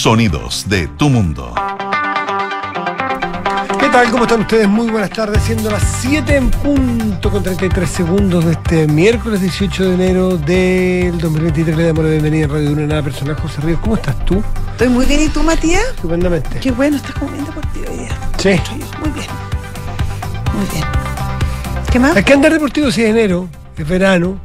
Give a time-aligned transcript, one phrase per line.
[0.00, 1.52] Sonidos de tu mundo.
[3.78, 4.10] ¿Qué tal?
[4.10, 4.66] ¿Cómo están ustedes?
[4.66, 9.88] Muy buenas tardes, siendo las 7 en punto con 33 segundos de este miércoles 18
[9.90, 11.76] de enero del 2023.
[11.76, 13.36] Le damos la bienvenida a Radio Una Nada Personal.
[13.36, 14.42] José Ríos, ¿cómo estás tú?
[14.70, 15.84] Estoy muy bien, ¿y tú, Matías?
[15.94, 16.60] Estupendamente.
[16.60, 18.18] Qué bueno, estás como bien deportivo hoy día.
[18.38, 18.58] Sí.
[19.00, 19.26] Muy bien.
[20.54, 20.84] Muy bien.
[21.92, 22.16] ¿Qué más?
[22.16, 24.40] Hay que andar deportivo si es enero, es verano.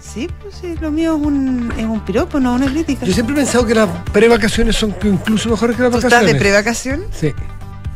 [0.00, 3.04] Sí, pues sí, lo mío es un, es un piropo, no una crítica.
[3.06, 6.34] Yo siempre he pensado que las prevacaciones son incluso mejores que las ¿Tú estás vacaciones.
[6.34, 7.02] de prevacación?
[7.12, 7.32] Sí.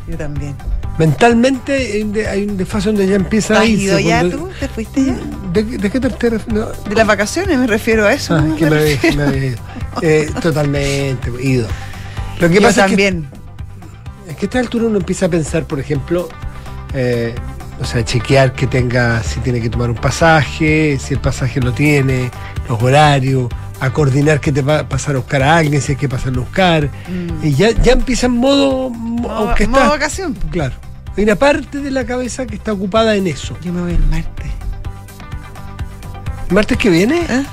[0.09, 0.55] Yo también.
[0.99, 1.73] Mentalmente
[2.29, 3.85] hay un desfase donde ya empieza ¿Has a irse.
[3.85, 4.49] ido ya cuando- tú?
[4.61, 5.17] ¿Te fuiste ya?
[5.53, 6.67] ¿De, de qué te, te ref- no?
[6.89, 8.35] De las vacaciones me refiero a eso.
[8.37, 8.55] Ah, ¿no?
[8.55, 9.59] que me había ido.
[10.03, 11.67] Eh, totalmente, ido.
[12.39, 13.27] Lo que Yo pasa también.
[14.27, 16.29] es que, es que a esta altura uno empieza a pensar, por ejemplo,
[16.93, 17.35] eh,
[17.81, 21.73] o sea, chequear que tenga, si tiene que tomar un pasaje, si el pasaje lo
[21.73, 22.31] tiene,
[22.69, 23.49] los horarios,
[23.81, 26.43] a coordinar que te va a pasar a buscar a alguien, si hay que pasarlo
[26.43, 26.85] a buscar.
[27.09, 27.45] Mm.
[27.47, 30.35] Y ya, ya empieza en modo, mo- Modo, aunque modo está, vacación.
[30.51, 30.75] claro.
[31.17, 33.57] Hay una parte de la cabeza que está ocupada en eso.
[33.63, 34.51] Yo me voy el martes.
[36.49, 37.21] ¿El martes que viene?
[37.29, 37.45] ¿Eh?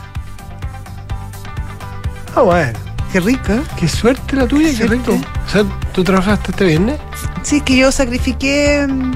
[2.36, 2.78] Ah, bueno.
[3.12, 3.52] Qué rico.
[3.54, 3.62] ¿eh?
[3.78, 5.14] Qué suerte la tuya, qué, Qué rico.
[5.14, 7.00] O sea, ¿tú trabajaste este viernes?
[7.44, 9.12] Sí, es que yo sacrifiqué mm,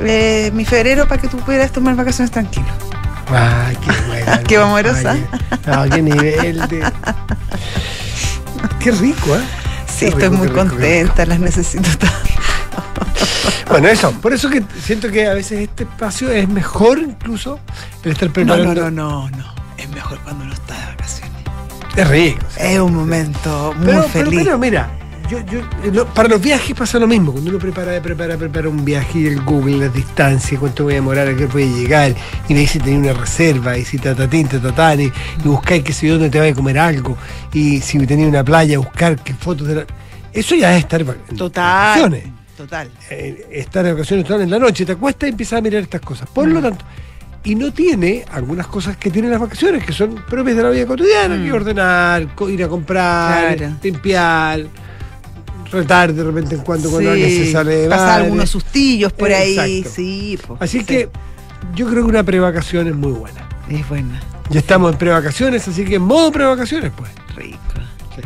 [0.00, 2.66] eh, mi febrero para que tú pudieras tomar vacaciones tranquilo.
[3.28, 4.42] Ay, qué buena.
[4.42, 5.16] Qué amorosa.
[5.66, 6.84] Ay, qué nivel de.
[8.80, 9.40] Qué rico, ¿eh?
[9.86, 12.14] Sí, Qué estoy rico, muy rico, contenta, las necesito tanto.
[13.70, 14.12] Bueno, eso.
[14.12, 17.58] Por eso que siento que a veces este espacio es mejor incluso
[18.02, 18.74] el estar No, preparando.
[18.74, 19.54] no, no, no, no.
[19.78, 21.32] Es mejor cuando uno está de vacaciones.
[21.96, 22.44] Es rico.
[22.56, 24.40] Es un momento muy Pero, pero, feliz.
[24.44, 24.90] pero mira,
[25.42, 27.32] yo, yo, lo- para los viajes pasa lo mismo.
[27.32, 30.96] Cuando uno prepara, prepara, prepara un viaje y el Google, las distancias, cuánto voy a
[30.96, 32.14] demorar, a qué voy a llegar,
[32.48, 35.12] y me dice tenía una reserva, y si tatatín, tatatán, y, y
[35.48, 37.16] buscáis qué sé yo, dónde te vas a comer algo,
[37.52, 39.84] y si tenía una playa, buscar qué fotos de la...
[40.32, 42.24] Eso ya es estar en en vacaciones.
[42.56, 42.88] Total.
[43.10, 46.00] Eh, estar de vacaciones total en la noche, te acuestas y empiezas a mirar estas
[46.00, 46.28] cosas.
[46.28, 46.62] Por lo Mm.
[46.62, 46.84] tanto,
[47.42, 50.86] y no tiene algunas cosas que tienen las vacaciones, que son propias de la vida
[50.86, 51.44] cotidiana, Mm.
[51.44, 53.74] que ordenar, ir a comprar, Claro.
[53.82, 54.60] limpiar,
[55.74, 59.30] retar de repente en cuando, cuando Sí, alguien se sale de Pasar algunos sustillos por
[59.32, 59.58] ahí.
[59.78, 59.90] Exacto.
[59.96, 60.56] Sí, po.
[60.60, 60.84] Así Sí.
[60.84, 61.08] que
[61.74, 63.48] yo creo que una prevacación es muy buena.
[63.68, 64.20] Es buena.
[64.50, 67.10] Ya estamos en prevacaciones, así que en modo prevacaciones, pues.
[67.36, 67.58] Rico.
[68.14, 68.22] Sí.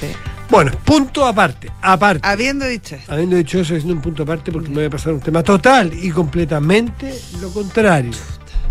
[0.00, 0.06] Sí.
[0.50, 2.26] Bueno, punto aparte, aparte.
[2.26, 3.10] Habiendo dicho esto.
[3.12, 5.92] Habiendo dicho eso, haciendo un punto aparte porque me voy a pasar un tema total
[5.94, 8.12] y completamente lo contrario.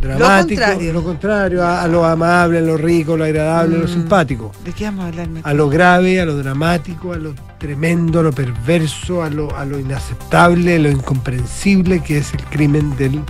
[0.02, 0.94] Dramático, contrario.
[0.94, 3.94] lo contrario, a, a lo amable, a lo rico, a lo agradable, a lo Mm.
[3.94, 4.52] simpático.
[4.66, 5.28] ¿De qué vamos a hablar?
[5.44, 9.64] A lo grave, a lo dramático, a lo tremendo, a lo perverso, a lo, a
[9.66, 13.22] lo inaceptable, a lo incomprensible que es el crimen del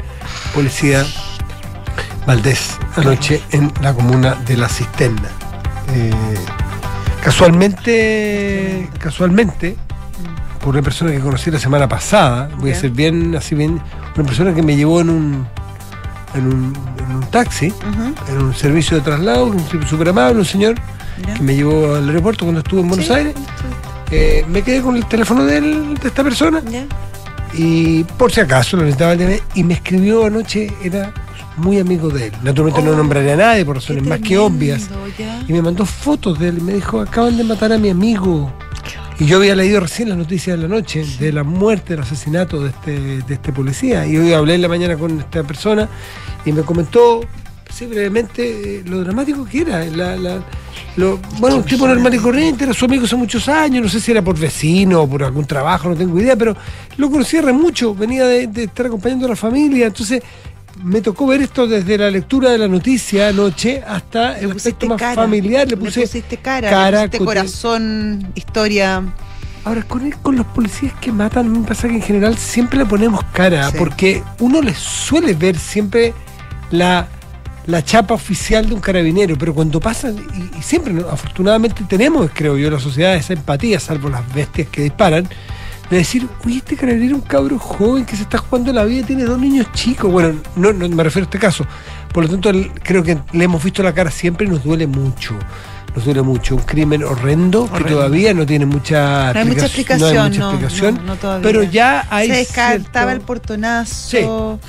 [0.54, 1.04] policía
[2.26, 5.28] Valdés anoche en la comuna de La Cisterna.
[5.94, 6.12] Eh,
[7.24, 9.76] casualmente, casualmente,
[10.64, 13.82] por una persona que conocí la semana pasada, voy a ser bien, así bien,
[14.16, 15.48] una persona que me llevó en un,
[16.36, 17.74] en un, en un taxi,
[18.30, 20.76] en un servicio de traslado, un tipo súper amable, un señor
[21.36, 23.34] que me llevó al aeropuerto cuando estuve en Buenos Sí, Aires.
[23.36, 24.14] sí.
[24.14, 26.62] Eh, me quedé con el teléfono de, él- de esta persona
[27.54, 31.14] y por si acaso lo necesitaba DNI, y me escribió anoche, era
[31.58, 32.34] muy amigo de él.
[32.44, 34.90] Naturalmente no Oh, nombraré a nadie por razones más que obvias.
[35.18, 35.44] ya.
[35.48, 38.52] Y me mandó fotos de él y me dijo, acaban de matar a mi amigo.
[39.22, 42.60] Y yo había leído recién las noticias de la noche de la muerte, del asesinato
[42.60, 44.08] de este, de este policía.
[44.08, 45.88] Y hoy hablé en la mañana con esta persona
[46.44, 47.22] y me comentó,
[47.72, 49.86] sí, brevemente, eh, lo dramático que era.
[51.40, 54.10] Bueno, un tipo normal y corriente, era su amigo hace muchos años, no sé si
[54.10, 56.58] era por vecino o por algún trabajo, no tengo idea, pero
[56.98, 59.86] lo conocí hace mucho, venía de, de estar acompañando a la familia.
[59.86, 60.24] Entonces
[60.84, 64.88] me tocó ver esto desde la lectura de la noticia anoche hasta Le el aspecto
[64.88, 65.16] más cara.
[65.16, 65.68] familiar.
[65.68, 69.04] Le puse pusiste cara, cara, le pusiste corazón, historia.
[69.64, 72.86] Ahora, con, el- con los policías que matan, me pasa que en general siempre le
[72.86, 73.76] ponemos cara, Sí.
[73.78, 76.14] porque uno les suele ver siempre
[76.72, 77.08] la,
[77.68, 81.08] la chapa oficial de un carabinero, pero cuando pasan, y, y siempre, ¿no?
[81.10, 85.30] afortunadamente tenemos, creo yo, la sociedad esa empatía, salvo las bestias que disparan,
[85.92, 89.06] de decir, uy, este carabinero es un cabro joven que se está jugando la vida,
[89.06, 90.12] tiene dos niños chicos.
[90.12, 91.66] Bueno, no, no me refiero a este caso.
[92.14, 94.88] Por lo tanto, el- creo que le hemos visto la cara siempre y nos duele
[94.88, 95.36] mucho.
[95.96, 96.56] Nos duele mucho.
[96.56, 100.16] Un crimen horrendo, que todavía no tiene mucha No hay mucha explicación.
[100.16, 101.44] no hay mucha no, explicación, no, no todavía.
[101.44, 104.60] pero ya hay Se descartaba el portonazo.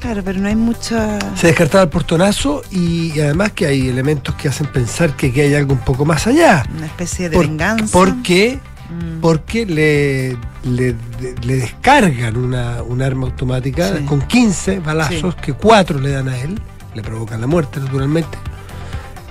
[0.00, 1.18] Claro, pero no hay mucha.
[1.34, 5.42] se descartaba el portonazo y, y además que hay elementos que hacen pensar que, que
[5.42, 6.62] hay algo un poco más allá.
[6.76, 7.86] Una especie de Por- venganza.
[7.90, 9.20] Porque, Mm.
[9.20, 10.94] porque le, le,
[11.42, 14.04] le descargan una, un arma automática Sí.
[14.04, 16.60] con 15 balazos, que 4 le dan a él,
[16.94, 18.36] le provocan la muerte naturalmente.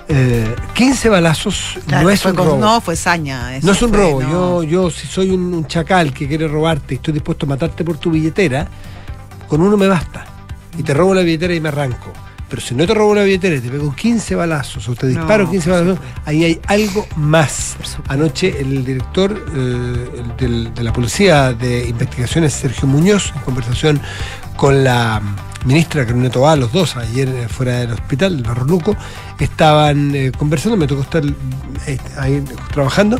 [0.08, 2.58] Eh, 15 balazos Claro, no es un con- robo.
[2.58, 3.56] No, fue saña.
[3.56, 4.22] eso No es un fue, robo.
[4.22, 4.62] no.
[4.62, 7.84] Yo, yo, si soy un, un chacal que quiere robarte y estoy dispuesto a matarte
[7.84, 8.66] por tu billetera,
[9.48, 10.26] con uno me basta.
[10.76, 12.12] Y te robo la billetera y me arranco.
[12.54, 15.18] Pero si no te robo la billetera y te pego 15 balazos o te No,
[15.18, 16.20] disparo 15 por balazos, supuesto.
[16.30, 17.76] ahí hay algo más.
[18.06, 24.00] Anoche el director eh, del- de la Policía de Investigaciones, Sergio Muñoz, en conversación
[24.56, 25.20] con la
[25.64, 28.96] ministra Carolina Tobá, los dos, ayer eh, fuera del hospital, del Barro Luco,
[29.40, 31.24] estaban eh, conversando, me tocó estar
[32.18, 33.18] ahí trabajando,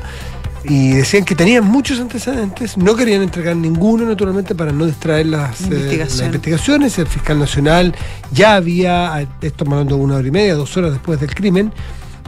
[0.67, 5.63] y decían que tenían muchos antecedentes, no querían entregar ninguno, naturalmente, para no distraer las,
[5.71, 6.99] eh, las investigaciones.
[6.99, 7.95] El fiscal nacional
[8.33, 11.73] ya había, esto hablando de una hora y media, dos horas después del crimen,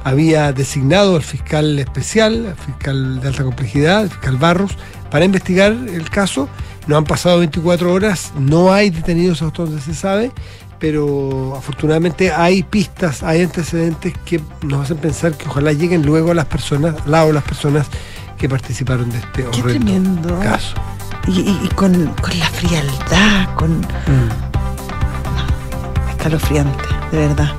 [0.04, 4.72] había designado al fiscal especial, al fiscal de alta complejidad, el fiscal Barros,
[5.10, 6.48] para investigar el caso.
[6.86, 10.30] No han pasado 24 horas, no hay detenidos hasta donde se sabe,
[10.78, 16.34] pero afortunadamente hay pistas, hay antecedentes que nos hacen pensar que ojalá lleguen luego a
[16.34, 17.86] las personas, al lado de las personas
[18.36, 20.38] que participaron de este Qué tremendo.
[20.40, 20.74] caso.
[21.28, 23.84] Y, y- y con, con la frialdad, con
[26.10, 27.52] escalofriante, de verdad.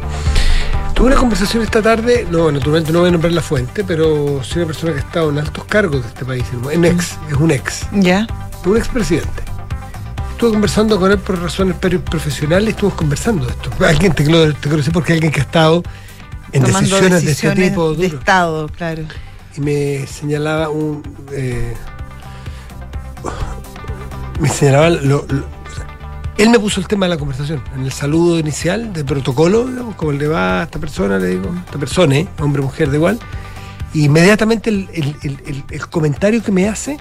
[0.94, 4.59] Tuve una conversación esta tarde, no, naturalmente no voy a nombrar la fuente, pero soy
[4.63, 7.51] una persona que ha estado en altos cargos de este país, en ex, es un
[7.51, 7.85] ex.
[7.91, 8.25] ¿Ya?
[8.65, 9.44] un expresidente.
[10.31, 13.69] Estuve conversando con él por razones profesionales, estuvimos conversando de esto.
[13.85, 15.83] Alguien te, lo- te conocí porque alguien que ha estado
[16.51, 18.07] en Tomando decisiones, de este tipo de.
[18.07, 19.03] Estado, claro.
[19.57, 21.04] Y me señalaba un.
[21.31, 21.74] eh,
[24.39, 25.25] me señalaba lo-
[26.38, 29.95] él me puso el tema de la conversación, en el saludo inicial de protocolo, digamos,
[29.95, 32.27] como le va a esta persona, le digo, esta persona, ¿eh?
[32.39, 33.19] hombre, mujer, da igual.
[33.94, 36.98] Y inmediatamente el, el- el- el- el comentario que me hace,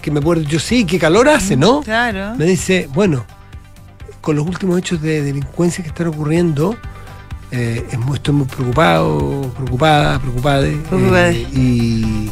[0.00, 1.80] que me acuerdo, yo sí, qué calor hace, ¿no?
[1.80, 2.36] Claro.
[2.36, 3.24] me dice, bueno,
[4.20, 6.76] con los últimos hechos de delincuencia que están ocurriendo,
[7.56, 10.60] eh, estoy muy preocupado, preocupada, preocupada.
[10.88, 11.30] Preocupada.
[11.30, 12.30] eh, y,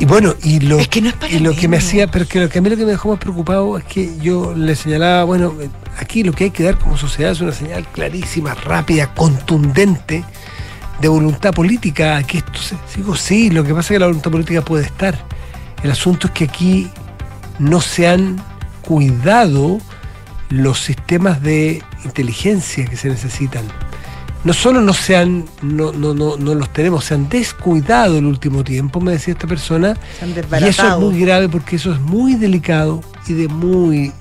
[0.00, 2.26] y bueno, y lo, Es que no es para y lo que me hacía, pero
[2.26, 4.76] que lo que a mí lo que me dejó más preocupado es que yo le
[4.76, 8.54] señalaba, bueno, eh, aquí lo que hay que dar como sociedad es una señal clarísima,
[8.54, 10.24] rápida, contundente
[11.00, 12.18] de voluntad política.
[12.18, 15.18] Aquí esto se, digo, sí, lo que pasa es que la voluntad política puede estar.
[15.82, 16.90] El asunto es que aquí
[17.58, 18.42] no se han
[18.82, 19.78] cuidado
[20.50, 23.64] los sistemas de inteligencia que se necesitan.
[24.44, 28.24] No solo no se han, no, no, no, no los tenemos, se han descuidado el
[28.24, 31.92] último tiempo, me decía esta persona, Se han y eso es muy grave porque eso
[31.92, 34.12] es muy delicado y de muy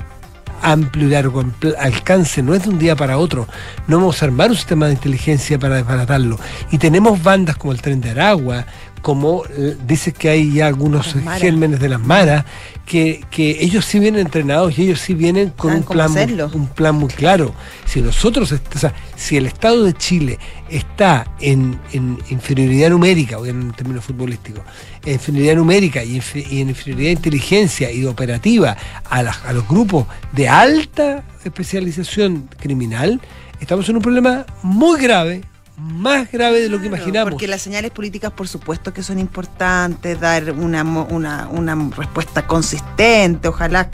[0.61, 1.43] amplio y largo
[1.79, 3.47] alcance, no es de un día para otro.
[3.87, 6.39] No vamos a armar un sistema de inteligencia para desbaratarlo.
[6.71, 8.65] Y tenemos bandas como el Tren de Aragua,
[9.01, 12.45] como eh, dices que hay ya algunos gérmenes de las maras,
[12.85, 16.49] que, que ellos sí vienen entrenados y ellos sí vienen con un plan, hacerlo.
[16.53, 17.53] un plan muy claro.
[17.85, 20.39] Si nosotros, o sea, si el Estado de Chile
[20.69, 24.63] está en, en inferioridad numérica, o en términos futbolísticos,
[25.05, 28.77] en inferioridad numérica y, en inferioridad de inteligencia y de operativa
[29.09, 33.19] a los grupos de alta especialización criminal,
[33.59, 35.41] estamos en un problema muy grave,
[35.77, 37.31] más grave de lo que imaginamos.
[37.31, 43.47] Porque las señales políticas, por supuesto, que son importantes, dar una, una, una respuesta consistente,
[43.47, 43.89] ojalá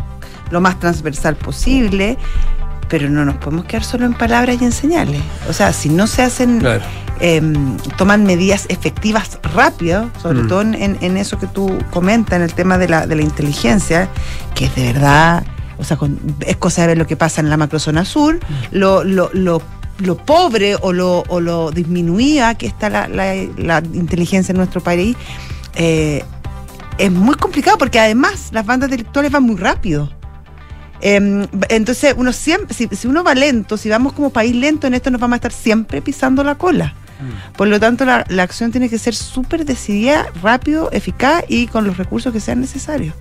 [0.49, 2.17] lo más transversal posible,
[2.89, 5.21] pero no nos podemos quedar solo en palabras y en señales.
[5.49, 6.83] O sea, si no se hacen, Claro.
[7.19, 10.47] em, toman medidas efectivas rápido, sobre Mm.
[10.47, 14.07] todo en, en eso que tú comentas, en el tema de la, de la inteligencia,
[14.55, 15.43] que es de verdad,
[15.77, 18.39] o sea, con- es cosa de ver lo que pasa en la macrozona sur,
[18.71, 19.61] lo, lo, lo,
[19.99, 24.81] lo pobre o lo, o lo disminuida que está la, la- la inteligencia en nuestro
[24.81, 25.15] país.
[25.75, 26.23] eh,
[26.99, 30.11] es muy complicado porque además las bandas delictuales van muy rápido.
[31.01, 34.93] Em, entonces, uno siempre, si, si uno va lento, si vamos como país lento en
[34.93, 36.93] esto, nos vamos a estar siempre pisando la cola.
[37.55, 41.85] Por lo tanto, la, la acción tiene que ser súper decidida, rápido, eficaz y con
[41.87, 43.15] los recursos que sean necesarios.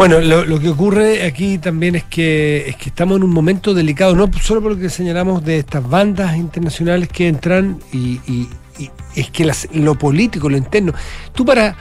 [0.00, 3.74] Bueno, lo, lo que ocurre aquí también es que, es que estamos en un momento
[3.74, 8.48] delicado, no solo por lo que señalamos de estas bandas internacionales que entran y, y-
[8.78, 10.94] y es que las- lo político, lo interno,
[11.34, 11.76] tú para,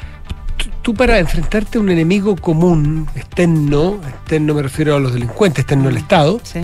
[0.81, 5.87] tú, para enfrentarte a un enemigo común, externo, externo me refiero a los delincuentes, externo
[5.87, 6.59] al Estado, Sí.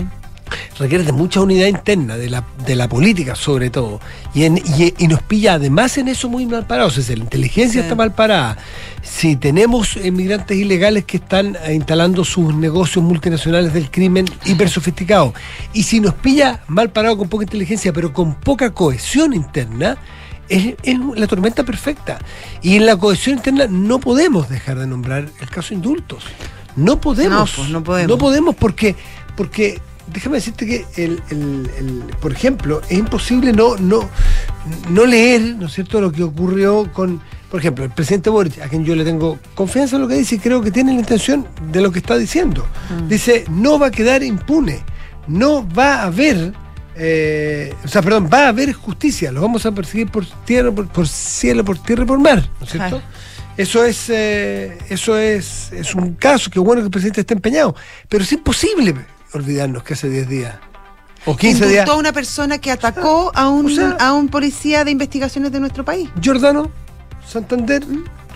[0.78, 4.00] Requiere de mucha unidad interna, de la, de la política sobre todo.
[4.34, 6.92] Y, en- y- y nos pilla además en eso muy mal parados.
[6.98, 7.84] Es decir, la inteligencia Sí.
[7.84, 8.56] está mal parada.
[9.02, 15.32] Si tenemos inmigrantes ilegales que están instalando sus negocios multinacionales del crimen hiper sofisticados.
[15.72, 19.96] Y si nos pilla mal parado con poca inteligencia, pero con poca cohesión interna,
[20.48, 22.18] es, es la tormenta perfecta.
[22.62, 26.22] Y en la cohesión interna no podemos dejar de nombrar el caso indultos.
[26.76, 27.50] No podemos.
[27.50, 28.08] No, pues, no podemos.
[28.10, 28.94] No podemos porque,
[29.36, 29.80] porque
[30.12, 34.08] déjame decirte que, el, el- el- por ejemplo, es imposible no, no,
[34.90, 37.20] no leer, ¿no es cierto?, lo que ocurrió con,
[37.50, 40.36] por ejemplo, el presidente Boric, a quien yo le tengo confianza en lo que dice
[40.36, 42.66] y creo que tiene la intención de lo que está diciendo.
[43.08, 44.80] Dice, no va a quedar impune,
[45.28, 46.52] no va a haber,
[46.96, 50.86] eh, o sea, perdón, va a haber justicia, los vamos a perseguir por tierra, por,
[50.88, 52.96] por cielo, por tierra y por mar, ¿no es cierto?
[53.56, 57.74] Eso es, eh, eso es, es un caso, que bueno que el presidente esté empeñado,
[58.08, 58.94] pero es imposible
[59.32, 60.54] olvidarnos que hace 10 días
[61.24, 64.28] o 15 días Indultó a una persona que atacó a un, O sea- a un
[64.28, 66.08] policía de investigaciones de nuestro país.
[66.20, 66.70] Giordano
[67.26, 67.82] Santander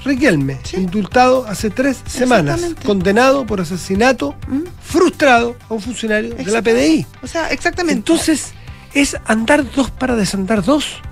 [0.05, 0.77] Riquelme, Sí.
[0.79, 4.61] indultado hace tres semanas, condenado por asesinato ¿Mm?
[4.83, 6.63] frustrado a un funcionario de la.
[6.63, 7.07] PDI.
[7.23, 7.99] O sea, exactamente.
[7.99, 8.53] Entonces,
[8.95, 11.03] es andar dos para desandar dos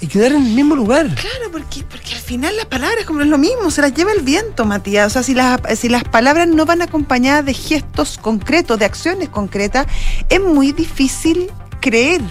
[0.00, 1.06] y quedar en el mismo lugar.
[1.14, 4.22] Claro, porque, porque al final las palabras como es lo mismo, se las lleva el
[4.22, 5.06] viento, Matías.
[5.08, 9.28] O sea, si las, si las palabras no van acompañadas de gestos concretos, de acciones
[9.28, 9.86] concretas,
[10.28, 12.22] es muy difícil creer.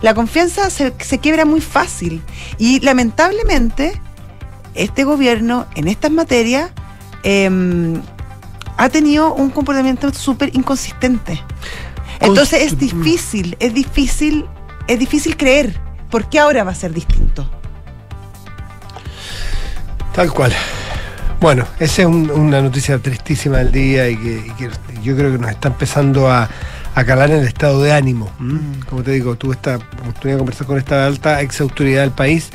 [0.00, 2.22] La confianza se, se quiebra muy fácil.
[2.58, 4.00] Y lamentablemente,
[4.74, 6.70] este gobierno en estas materias
[7.24, 8.00] em,
[8.76, 11.42] ha tenido un comportamiento súper inconsistente.
[12.20, 14.46] Entonces es Const- difícil, es difícil,
[14.86, 15.80] es difícil creer.
[16.12, 17.48] ¿Por qué ahora va a ser distinto?
[20.14, 20.52] Tal cual.
[21.40, 24.70] Bueno, esa es un- una noticia tristísima del día y que, y que
[25.02, 26.48] yo creo que nos está empezando a,
[26.94, 28.30] a calar en el estado de ánimo.
[28.38, 28.60] ¿m?
[28.88, 32.50] Como te digo, tuve esta oportunidad de conversar con esta alta ex autoridad del país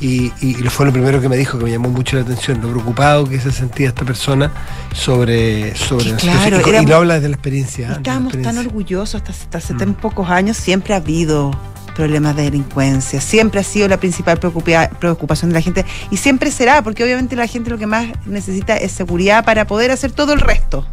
[0.00, 2.68] y, y- fue lo primero que me dijo, que me llamó mucho la atención, lo
[2.70, 4.52] preocupado que se sentía esta persona
[4.94, 6.82] sobre, sobre la.
[6.82, 7.86] Y, lo habla desde la experiencia.
[7.88, 9.78] de la Estábamos tan orgullosos hasta, hasta hace Mm.
[9.78, 11.50] tan pocos años, siempre ha habido
[11.98, 16.52] problemas de delincuencia, siempre ha sido la principal preocupa- preocupación de la gente y siempre
[16.52, 20.32] será, porque obviamente la gente lo que más necesita es seguridad para poder hacer todo
[20.32, 20.86] el resto.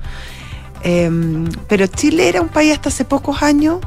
[0.81, 3.81] Em, pero Chile era un país hasta hace pocos años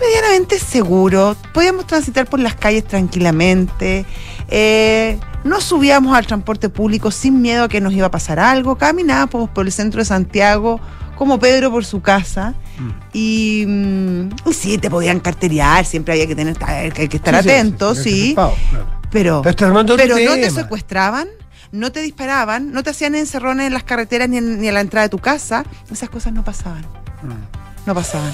[0.00, 4.04] medianamente seguro, podíamos transitar por las calles tranquilamente,
[4.48, 8.76] eh, no subíamos al transporte público sin miedo a que nos iba a pasar algo,
[8.76, 10.80] caminábamos por el centro de Santiago
[11.16, 12.90] como Pedro por su casa Mm.
[13.12, 17.48] y, mm, y sí, te podían carterear, siempre había que tener hay que estar Sí,
[17.50, 18.86] atentos, sí, sí, preocupado, claro.
[19.10, 21.28] pero, Pero no te secuestraban,
[21.70, 24.80] no te disparaban, no te hacían encerrones en las carreteras ni, en- ni a la
[24.80, 26.82] entrada de tu casa, esas cosas no pasaban,
[27.22, 27.86] Mm.
[27.86, 28.32] no pasaban.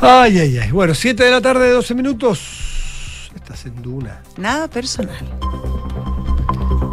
[0.00, 0.70] Ay, ay, ay.
[0.72, 3.30] Bueno, 7 de la tarde, 12 minutos.
[3.36, 4.20] Estás en Duna.
[4.36, 5.16] Nada personal.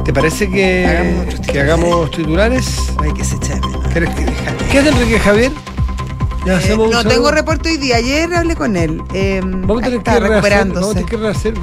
[0.06, 2.78] ¿Te parece que Hagamos que hagamos titulares?
[3.02, 3.60] Hay que se echa
[3.94, 4.14] menos.
[4.16, 5.52] ¿Quieres que- ¿Qué es de Enrique Javier?
[6.46, 7.98] Eh, no tengo reporte hoy día.
[7.98, 9.04] Ayer hablé con él.
[9.14, 10.94] Eh, Vamos a tener que rehacer, vamos a recuperándose.
[10.94, 11.54] tener que rehacer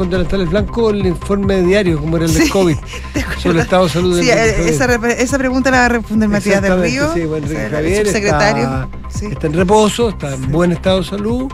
[0.49, 2.77] Blanco el informe diario, como era el del Sí, COVID,
[3.39, 4.75] sobre el estado de salud Sí, Enrique eh, Javier.
[4.75, 7.13] esa, re- esa pregunta la va a responder Matías del Río.
[7.15, 8.63] Sí, bueno, Enrique el Javier subsecretario.
[8.65, 9.27] está, Sí.
[9.27, 11.51] está en reposo, está en buen estado de salud.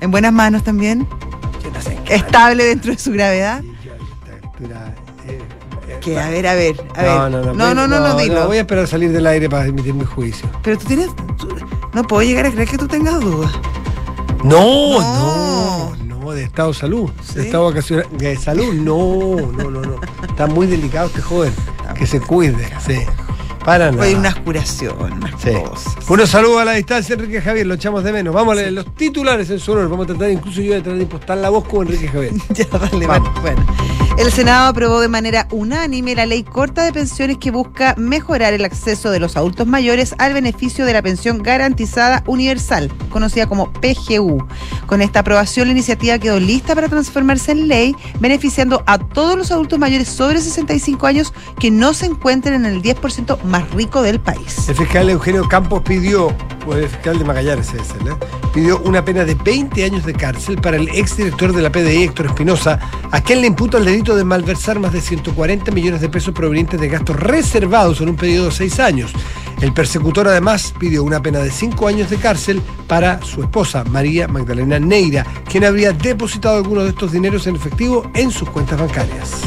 [0.00, 1.08] En buenas manos también.
[2.08, 3.62] Estable dentro de su gravedad.
[3.82, 3.92] Yo
[6.00, 7.46] Que a ver, a ver, a no, ver.
[7.46, 8.46] no, no, no, no, no, no, dilo.
[8.46, 10.48] Voy a esperar a salir del aire para emitir mi juicio.
[10.62, 11.08] Pero tú tienes.
[11.38, 11.48] tú-
[11.92, 13.50] no puedo llegar a creer que tú tengas dudas.
[14.44, 15.96] No, No.
[16.04, 17.10] no, no, de estado de salud.
[17.22, 17.34] ¿Sí?
[17.36, 18.06] De estado vacacional.
[18.12, 20.00] De salud, no, no, no, no.
[20.28, 21.52] Está muy delicado este joven.
[21.96, 22.98] Que se cuide, sí.
[23.66, 24.04] Para nada.
[24.04, 25.50] Hay unas curaciones, unas Sí.
[25.68, 25.96] cosas.
[26.08, 28.32] Unos saludos a la distancia, Enrique Javier, lo echamos de menos.
[28.32, 29.88] Vamos a leer los titulares en su honor.
[29.90, 32.32] Vamos a tratar, incluso yo voy a tratar de impostar la voz como Enrique Javier.
[32.54, 33.42] Ya, dale, Vamos.
[33.42, 33.66] bueno.
[34.18, 38.64] El Senado aprobó de manera unánime la ley corta de pensiones que busca mejorar el
[38.64, 44.46] acceso de los adultos mayores al beneficio de la pensión garantizada universal, conocida como PGU.
[44.86, 49.50] Con esta aprobación, la iniciativa quedó lista para transformarse en ley, beneficiando a todos los
[49.50, 53.55] adultos mayores sobre 65 años que no se encuentren en el 10% más
[54.68, 56.28] El fiscal Eugenio Campos pidió,
[56.66, 57.78] o el fiscal de Magallanes ¿eh?
[58.52, 62.26] pidió una pena de 20 años de cárcel para el exdirector de la PDI, Héctor
[62.26, 62.78] Espinosa,
[63.10, 66.78] a quien le imputa el delito de malversar más de 140 millones de pesos provenientes
[66.78, 69.12] de gastos reservados en un periodo de seis años.
[69.62, 74.28] El persecutor además pidió una pena de 5 años de cárcel para su esposa, María
[74.28, 79.40] Magdalena Neira, quien habría depositado algunos de estos dineros en efectivo en sus cuentas bancarias.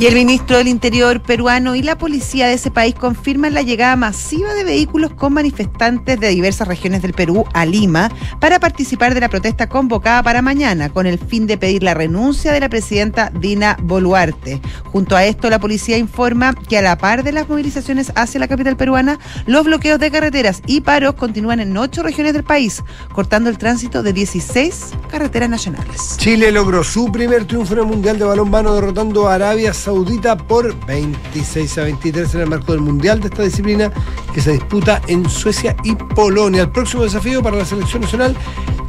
[0.00, 3.94] Y el ministro del Interior peruano y la policía de ese país confirman la llegada
[3.94, 8.10] masiva de vehículos con manifestantes de diversas regiones del Perú a Lima
[8.40, 12.52] para participar de la protesta convocada para mañana con el fin de pedir la renuncia
[12.52, 14.60] de la presidenta Dina Boluarte.
[14.86, 18.48] Junto a esto, la policía informa que a la par de las movilizaciones hacia la
[18.48, 22.82] capital peruana, los bloqueos de carreteras y paros continúan en ocho regiones del país,
[23.12, 26.16] cortando el tránsito de 16 carreteras nacionales.
[26.16, 30.74] Chile logró su primer triunfo en el Mundial de Balonmano derrotando a Arabia Saudita por
[30.86, 33.92] 26 a 23 en el marco del Mundial de esta disciplina
[34.32, 36.62] que se disputa en Suecia y Polonia.
[36.62, 38.34] El próximo desafío para la selección nacional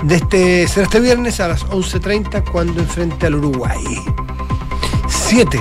[0.06, 3.84] de este, será este viernes a las 11.30 cuando enfrente al Uruguay.
[5.10, 5.60] 7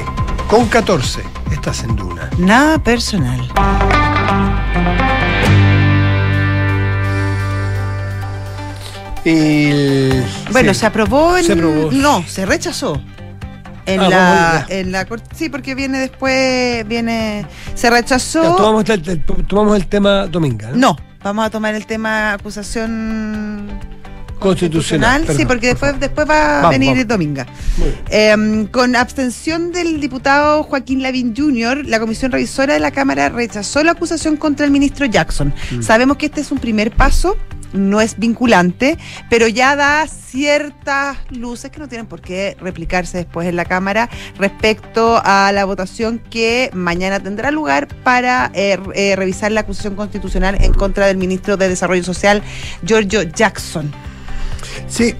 [0.48, 1.22] con 14.
[1.50, 2.30] Estás en Duna.
[2.38, 3.40] Nada personal.
[9.24, 10.80] El- Bueno, sí.
[10.80, 11.44] se aprobó en.
[11.44, 11.90] Se aprobó.
[11.92, 13.00] No, se rechazó.
[13.86, 14.76] En Ah, la, vamos ya.
[14.78, 18.42] en la cor- sí, porque viene después, viene, se rechazó.
[18.42, 20.70] Ya, tomamos, el, el- tomamos el tema Dominga.
[20.70, 20.76] ¿no?
[20.76, 23.68] No, vamos a tomar el tema acusación
[24.38, 25.26] Constitucional.
[25.26, 27.08] sí, porque por después, después va a venir vamos.
[27.08, 27.46] Dominga.
[28.10, 33.82] Eh, con abstención del diputado Joaquín Lavín Jr., la comisión revisora de la Cámara rechazó
[33.82, 35.54] la acusación contra el ministro Jackson.
[35.70, 35.82] Mm.
[35.82, 37.36] Sabemos que este es un primer paso,
[37.72, 38.98] no es vinculante,
[39.28, 44.08] pero ya da ciertas luces que no tienen por qué replicarse después en la Cámara
[44.38, 50.56] respecto a la votación que mañana tendrá lugar para eh, eh, revisar la acusación constitucional
[50.60, 52.42] en contra del ministro de Desarrollo Social,
[52.84, 53.92] Giorgio Jackson.
[54.88, 55.14] Sí,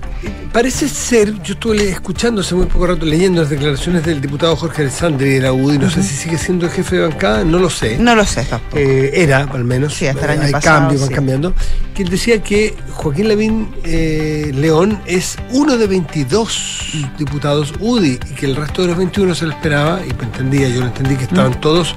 [0.53, 4.83] parece ser, yo estuve escuchando hace muy poco rato, leyendo las declaraciones del diputado Jorge
[4.83, 7.99] Alessandri de la UDI, no sé si sigue siendo jefe de bancada, no lo sé.
[7.99, 8.79] No lo sé tampoco.
[8.79, 9.95] Eh, era, al menos.
[9.95, 11.15] Sí, hasta el año Hay pasado, cambios, van sí.
[11.15, 11.55] cambiando.
[11.95, 17.17] Que él decía que Joaquín Lavín eh, León es uno de 22 Mm.
[17.19, 20.69] diputados UDI y que el resto de los 21 se lo esperaba, y pues entendía,
[20.69, 21.29] yo lo entendí que Mm.
[21.29, 21.95] estaban todos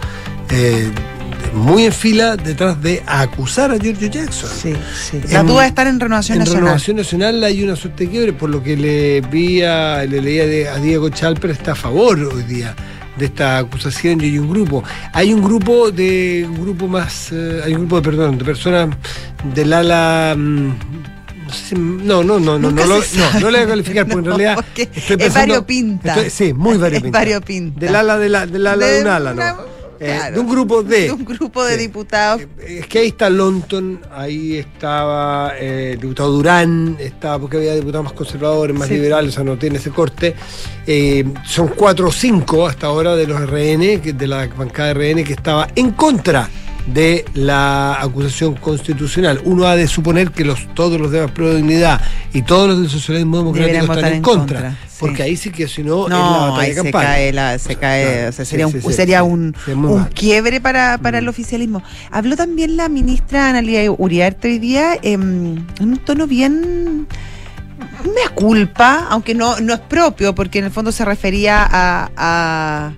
[0.50, 0.90] eh,
[1.54, 4.50] muy en fila detrás de acusar a Giorgio Jackson.
[4.50, 4.74] Sí,
[5.10, 5.22] sí.
[5.32, 6.64] La En- duda está en Renovación En Nacional.
[6.64, 10.46] Renovación Nacional hay una suerte de quiebre, por lo que le vi a, le leía
[10.46, 12.76] de- a Diego Chalper está a favor hoy día
[13.18, 14.84] de esta acusación y hay un grupo.
[15.14, 18.96] Hay un grupo de un grupo más, eh, hay un grupo de perdón, de personas
[19.56, 20.72] del ala mm,
[22.06, 24.26] no, no, no, no, no, no, lo- no, no le voy a calificar, porque en
[24.30, 26.16] No, realidad porque estoy es variopinta.
[26.16, 27.18] estoy- sí, muy Es variopinta.
[27.20, 27.80] variopinta.
[27.80, 29.56] Del ala de, la, del ala de, De un ala, una-
[30.00, 31.02] Eh, de un grupo de.
[31.08, 32.42] De un grupo de diputados.
[32.60, 37.74] Eh, Es que ahí está Lonton, ahí estaba eh, el diputado Durán, estaba porque había
[37.76, 38.96] diputados más conservadores, más Sí.
[38.96, 40.36] liberales, o sea, no tiene ese corte.
[40.86, 45.34] Eh, son cuatro o cinco hasta ahora de los RN, de la bancada RN, que
[45.34, 46.50] estaba en contra
[46.88, 49.42] de la acusación constitucional.
[49.44, 52.02] Uno ha de suponer que los, todos los de Pro Dignidad
[52.34, 54.62] y todos los del socialismo democrático Deberían están en contra.
[54.62, 54.96] contra, sí.
[55.00, 58.32] Porque ahí sí que si no, es la No, se cae, la, se cae, o
[58.32, 61.30] sea, sí, sería, sí, un, sería un, un quiebre para, para el Mm.
[61.30, 61.84] oficialismo.
[62.10, 67.08] Habló también la ministra Analia Uriarte hoy día em, en un tono bien
[68.04, 72.92] mea culpa, aunque no, no es propio, porque en el fondo se refería a, a,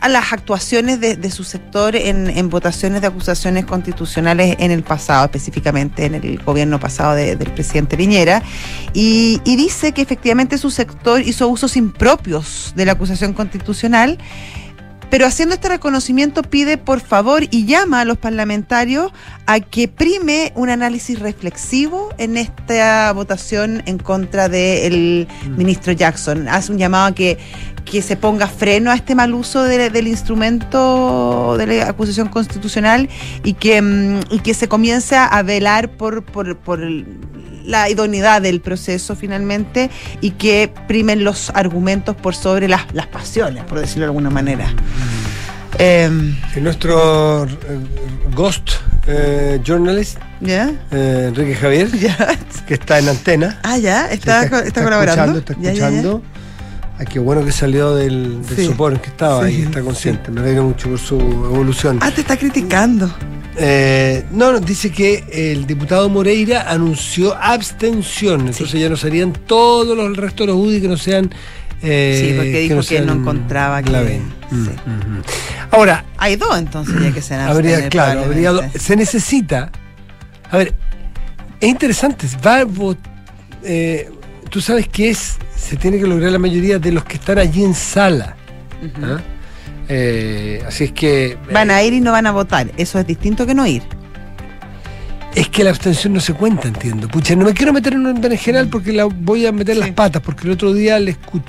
[0.00, 4.82] a las actuaciones de, de su sector en, en votaciones de acusaciones constitucionales en el
[4.82, 8.42] pasado, específicamente en el gobierno pasado de- del presidente Piñera,
[8.92, 14.18] y, y dice que efectivamente su sector hizo usos impropios de la acusación constitucional.
[15.10, 19.10] Pero haciendo este reconocimiento pide por favor y llama a los parlamentarios
[19.46, 25.56] a que prime un análisis reflexivo en esta votación en contra del Mm.
[25.56, 26.46] ministro Jackson.
[26.48, 27.38] Hace un llamado a que,
[27.86, 33.08] que se ponga freno a este mal uso de- del instrumento de la acusación constitucional
[33.44, 36.80] y que, mm, y que se comience a velar por, por, por
[37.68, 39.90] la idoneidad del proceso finalmente
[40.22, 44.72] y que primen los argumentos por sobre las, las pasiones, por decirlo de alguna manera.
[45.78, 47.48] Em, Y nuestro eh,
[48.34, 48.70] ghost
[49.06, 50.72] eh, journalist, ¿Ya?
[50.90, 52.16] eh, Enrique Javier, ¿Ya?
[52.66, 53.60] que está en antena.
[53.62, 55.38] Ah, ya, está, Sí, está, colaborando.
[55.38, 56.22] Escuchando, está ya, escuchando.
[56.98, 58.66] Ay, qué bueno que salió del, del Sí.
[58.66, 60.30] sopor en que estaba Sí, y está consciente.
[60.32, 61.98] Me alegro mucho por su evolución.
[62.00, 63.08] Ah, te está criticando.
[63.60, 68.42] Eh, no, no, dice que el diputado Moreira anunció abstención.
[68.48, 71.30] Entonces ya no serían todos los el resto de los UDI que no sean.
[71.82, 73.90] eh, Sí, porque dijo no que no sean encontraba que-
[74.50, 74.54] sí.
[74.54, 74.58] Mm,
[74.90, 75.22] mm.
[75.72, 78.78] Ahora, Hay dos entonces ya que se han habría, claro, habría do- probablemente.
[78.78, 79.70] se necesita.
[80.50, 80.74] A ver,
[81.60, 82.26] es interesante.
[82.46, 82.64] Va
[83.64, 84.10] eh,
[84.50, 87.62] tú sabes que es, se tiene que lograr la mayoría de los que están allí
[87.64, 88.34] en sala.
[89.02, 89.18] ¿ah?
[89.88, 91.36] Eh, así es que.
[91.52, 92.70] Van a ir y no van a votar.
[92.76, 93.82] Eso es distinto que no ir.
[95.34, 97.06] Es que la abstención no se cuenta, entiendo.
[97.08, 99.80] Pucha, no me quiero meter en un general porque la voy a meter Sí.
[99.80, 101.44] las patas, porque el otro día le escuché.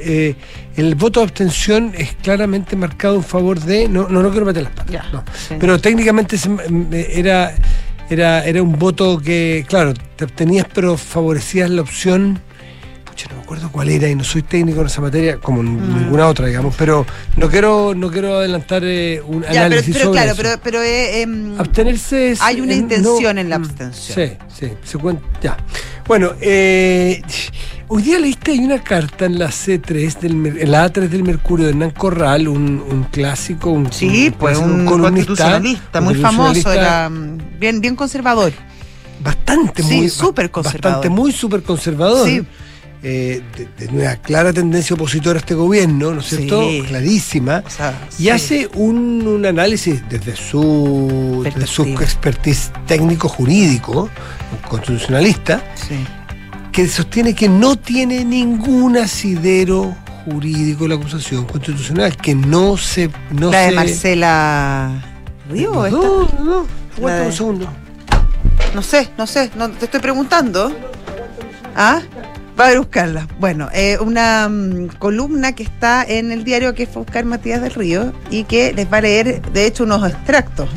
[0.00, 0.34] eh,
[0.76, 3.88] el voto de abstención es claramente marcado en favor de.
[3.88, 4.90] No, no, no quiero meter las patas.
[4.92, 5.22] Ya, no.
[5.36, 5.54] sí.
[5.58, 6.36] Pero técnicamente
[7.12, 7.54] era,
[8.10, 12.40] era, era un voto que, claro, te abstenías, pero favorecías la opción.
[13.14, 15.76] Pucha, no me acuerdo cuál era y no soy técnico en esa materia, como en
[15.76, 15.98] Mm.
[16.00, 16.74] ninguna otra, digamos.
[16.76, 20.42] Pero no quiero, no quiero adelantar eh, un Ya, análisis pero sobre claro, eso.
[20.42, 22.42] pero, pero eh, em, Abstenerse es.
[22.42, 24.18] Hay una intención no- en la mm, abstención.
[24.28, 25.22] Sí, sí, se cuenta.
[25.40, 25.56] Ya.
[26.08, 27.22] Bueno, eh,
[27.86, 31.66] Hoy día leíste hay una carta en la C3, del, en la A3 del Mercurio
[31.66, 37.60] de Hernán Corral, un, un clásico, un, Sí, pues un constitucionalista muy famoso, era mm,
[37.60, 38.52] bien, bien conservador.
[39.22, 40.82] bastante Sí, muy súper conservador.
[41.02, 42.42] bastante muy súper conservador Sí.
[43.06, 43.42] Eh,
[43.78, 46.82] de, de una clara tendencia opositora a este gobierno no es cierto Sí.
[46.88, 48.30] clarísima O sea, y sí.
[48.30, 54.08] hace un, un análisis desde su desde su expertise técnico jurídico
[54.68, 55.96] constitucionalista Sí.
[56.72, 63.50] que sostiene que no tiene ningún asidero jurídico la acusación constitucional que no se no
[63.50, 65.04] la de se Marcela
[65.50, 65.98] Río, no, esta?
[65.98, 67.68] no, no, aguanta de- un segundo
[68.74, 70.72] No sé, no sé, no, te estoy preguntando.
[71.76, 72.00] ¿Ah?
[72.58, 73.26] Va a buscarla.
[73.40, 77.60] Bueno, eh, una mm, columna que está en el diario que fue a buscar Matías
[77.60, 80.68] del Río y que les va a leer, de hecho, unos extractos.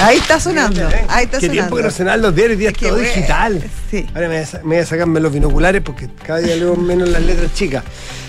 [0.00, 1.52] Ahí está sonando, ahí está Qué sonando.
[1.52, 3.14] tiempo que no sonan los diarios, día es Qué todo bueno.
[3.14, 3.62] digital.
[3.90, 4.06] Sí.
[4.14, 6.74] Ahora me voy, a, sa- me voy a sacarme los binoculares porque cada día leo
[6.74, 7.84] menos las letras chicas.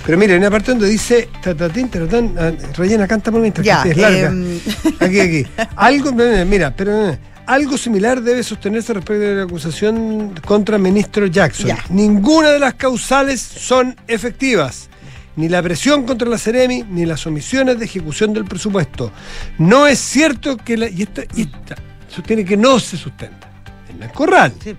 [0.05, 1.89] Pero mira, hay una parte donde dice, tatatín,
[2.38, 4.27] ah, rellena, canta por mientras Ya, que es larga.
[4.27, 4.59] em,
[4.99, 5.47] Aquí, aquí.
[5.75, 10.81] Algo, mira, mira, pero eh, algo similar debe sostenerse respecto de la acusación contra el
[10.81, 11.67] ministro Jackson.
[11.67, 11.84] Ya.
[11.89, 14.89] Ninguna de las causales son efectivas.
[15.36, 19.12] Ni la presión contra la Ceremi, ni las omisiones de ejecución del presupuesto.
[19.58, 20.89] No es cierto que la.
[20.89, 21.75] Y esta, y esta
[22.08, 23.49] sostiene que no se sustenta.
[23.89, 24.53] En el corral.
[24.63, 24.75] Sí.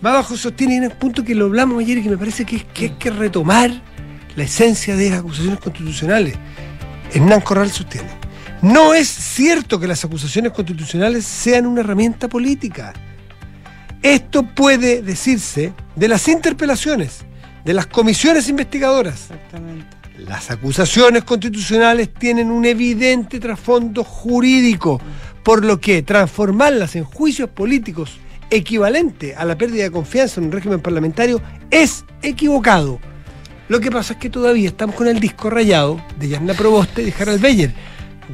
[0.00, 2.56] Más abajo sostiene en un punto que lo hablamos ayer y que me parece que,
[2.56, 3.70] es, que hay que retomar
[4.34, 6.34] la esencia de las acusaciones constitucionales.
[7.12, 8.21] Hernán Corral sostiene.
[8.62, 12.92] No es cierto que las acusaciones constitucionales sean una herramienta política.
[14.00, 17.24] Esto puede decirse de las interpelaciones,
[17.64, 19.22] de las comisiones investigadoras.
[19.30, 19.96] Exactamente.
[20.18, 25.00] Las acusaciones constitucionales tienen un evidente trasfondo jurídico,
[25.42, 30.52] por lo que transformarlas en juicios políticos equivalente a la pérdida de confianza en un
[30.52, 33.00] régimen parlamentario es equivocado.
[33.68, 37.06] Lo que pasa es que todavía estamos con el disco rayado de Yarna Proboste y
[37.06, 37.72] de Harald Beyer,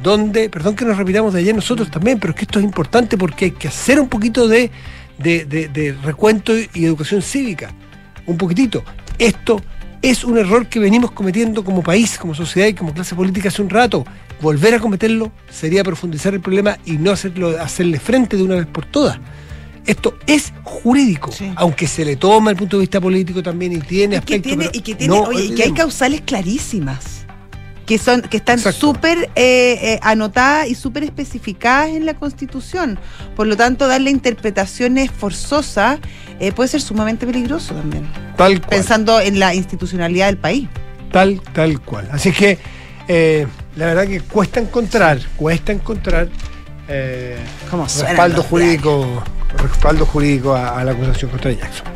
[0.01, 3.17] donde, perdón que nos repitamos de ayer nosotros también, pero es que esto es importante
[3.17, 4.71] porque hay que hacer un poquito de,
[5.17, 7.71] de- de- de recuento y educación cívica.
[8.25, 8.83] Un poquitito.
[9.17, 9.61] Esto
[10.01, 13.61] es un error que venimos cometiendo como país, como sociedad y como clase política hace
[13.61, 14.05] un rato.
[14.41, 18.65] Volver a cometerlo sería profundizar el problema y no hacerlo, hacerle frente de una vez
[18.67, 19.19] por todas.
[19.85, 21.51] Esto es jurídico, Sí.
[21.55, 24.43] aunque se le toma el punto de vista político también y tiene Y que aspectos.
[24.43, 27.18] tiene, pero y que tiene, no oye, y que hay causales clarísimas.
[27.89, 32.99] Que son, que están súper eh, eh, anotadas y súper especificadas en la Constitución.
[33.35, 35.97] Por lo tanto, darle interpretaciones forzosas
[36.39, 38.07] eh, puede ser sumamente peligroso también.
[38.37, 38.69] Tal cual.
[38.69, 40.67] Pensando en la institucionalidad del país.
[41.11, 42.07] Tal, tal cual.
[42.11, 42.59] Así que
[43.07, 46.29] eh, la verdad que cuesta encontrar, cuesta encontrar
[46.87, 47.39] eh,
[47.71, 49.23] ¿Cómo respaldo jurídico,
[49.57, 51.87] respaldo jurídico a, a la acusación contra Jackson.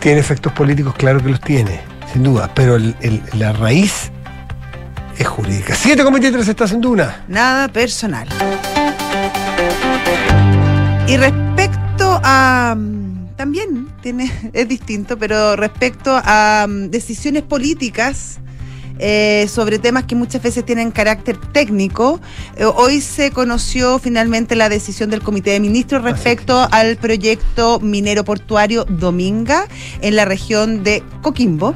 [0.00, 4.10] Tiene efectos políticos, claro que los tiene, sin duda, pero el- la raíz
[5.18, 5.74] es jurídica.
[5.74, 7.24] 7,23 estás en Duna.
[7.28, 8.28] nada personal.
[11.06, 12.74] Y respecto a.
[12.76, 18.38] mm, También tiene, es distinto, pero respecto a mm, decisiones políticas.
[18.98, 22.20] Eh, sobre temas que muchas veces tienen carácter técnico.
[22.56, 28.24] Eh, hoy se conoció finalmente la decisión del Comité de Ministros respecto al proyecto minero
[28.24, 29.66] portuario Dominga
[30.00, 31.74] en la región de Coquimbo.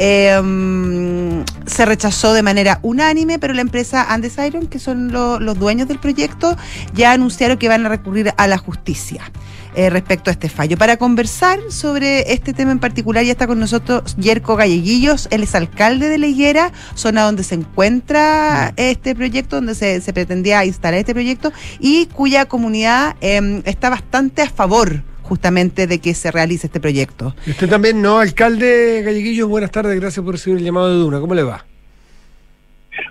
[0.00, 5.40] Eh, mm, se rechazó de manera unánime, pero la empresa Andes Iron, que son lo-
[5.40, 6.56] los dueños del proyecto,
[6.94, 9.30] ya anunciaron que van a recurrir a la justicia
[9.74, 10.76] eh, respecto a este fallo.
[10.76, 15.54] Para conversar sobre este tema en particular, ya está con nosotros Yerko Galleguillos, él es
[15.54, 21.00] alcalde de La Higuera, zona donde se encuentra este proyecto, donde se, se pretendía instalar
[21.00, 26.68] este proyecto, y cuya comunidad eh, está bastante a favor justamente de que se realice
[26.68, 27.34] este proyecto.
[27.46, 28.18] Y usted también, ¿no?
[28.18, 31.20] Alcalde Galleguillo, buenas tardes, gracias por recibir el llamado de Duna.
[31.20, 31.64] ¿Cómo le va?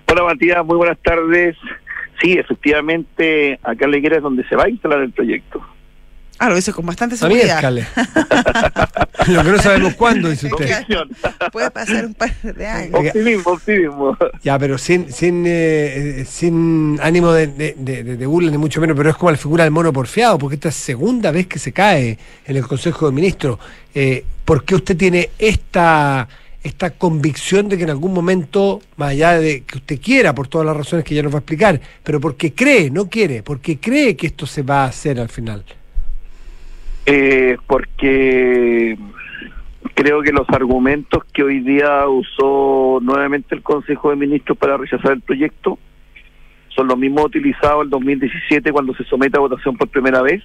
[0.06, 1.56] Hola Matías, muy buenas tardes.
[2.20, 5.64] Sí, efectivamente, acá en La Higuera es donde se va a instalar el proyecto.
[6.38, 7.60] Ah, lo hice con bastante seguridad.
[9.26, 10.66] Lo que no sabemos cuándo, dice usted.
[11.52, 12.94] Puede pasar un par de años.
[13.08, 14.16] Optimismo, optimismo.
[14.42, 18.80] Ya, pero sin, sin, eh, eh, sin ánimo de, de, de- de burla, ni mucho
[18.80, 21.58] menos, pero es como la figura del mono porfiado, porque esta es segunda vez que
[21.58, 23.58] se cae en el Consejo de Ministros.
[23.94, 26.26] Eh, ¿Por qué usted tiene esta,
[26.62, 30.66] esta convicción de que en algún momento, más allá de que usted quiera, por todas
[30.66, 34.16] las razones que ya nos va a explicar, pero porque cree, no quiere, porque cree
[34.16, 35.64] que esto se va a hacer al final?
[37.10, 38.98] Eh, porque
[39.94, 45.12] creo que los argumentos que hoy día usó nuevamente el Consejo de Ministros para rechazar
[45.12, 45.78] el proyecto
[46.68, 50.44] son los mismos utilizados en 2017 cuando se somete a votación por primera vez.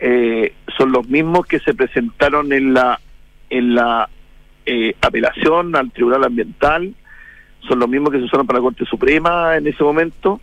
[0.00, 3.00] Eh, son los mismos que se presentaron en la
[3.48, 4.08] en la
[4.66, 6.94] eh, apelación al Tribunal Ambiental,
[7.66, 10.42] son los mismos que se usaron para la Corte Suprema en ese momento.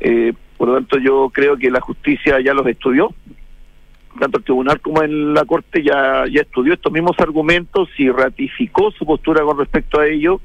[0.00, 3.14] Eh, por lo tanto, yo creo que la justicia ya los estudió,
[4.18, 8.90] tanto el tribunal como en la Corte ya, ya estudió estos mismos argumentos y ratificó
[8.92, 10.40] su postura con respecto a ello.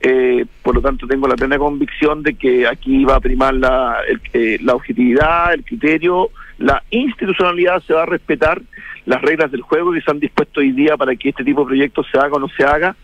[0.00, 3.96] Eh, por lo tanto, tengo la plena convicción de que aquí va a primar la,
[4.06, 8.60] el- eh, la objetividad, el criterio, la institucionalidad, se va a respetar
[9.06, 11.66] las reglas del juego que se han dispuesto hoy día para que este tipo de
[11.68, 12.94] proyectos se haga o no se haga.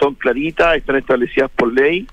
[0.00, 2.06] Son claritas, están establecidas por ley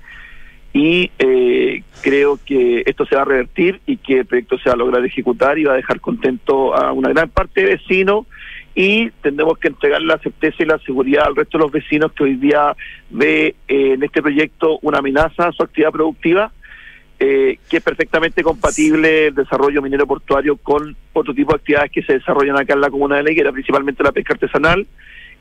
[0.72, 4.74] y eh, creo que esto se va a revertir y que el proyecto se va
[4.74, 8.26] a lograr ejecutar y va a dejar contento a una gran parte de vecinos
[8.74, 12.24] y tendremos que entregar la certeza y la seguridad al resto de los vecinos que
[12.24, 12.76] hoy día
[13.10, 16.52] ve eh, en este proyecto una amenaza a su actividad productiva
[17.18, 22.02] eh, que es perfectamente compatible el desarrollo minero portuario con otro tipo de actividades que
[22.02, 24.86] se desarrollan acá en la comuna de Leguera, principalmente la pesca artesanal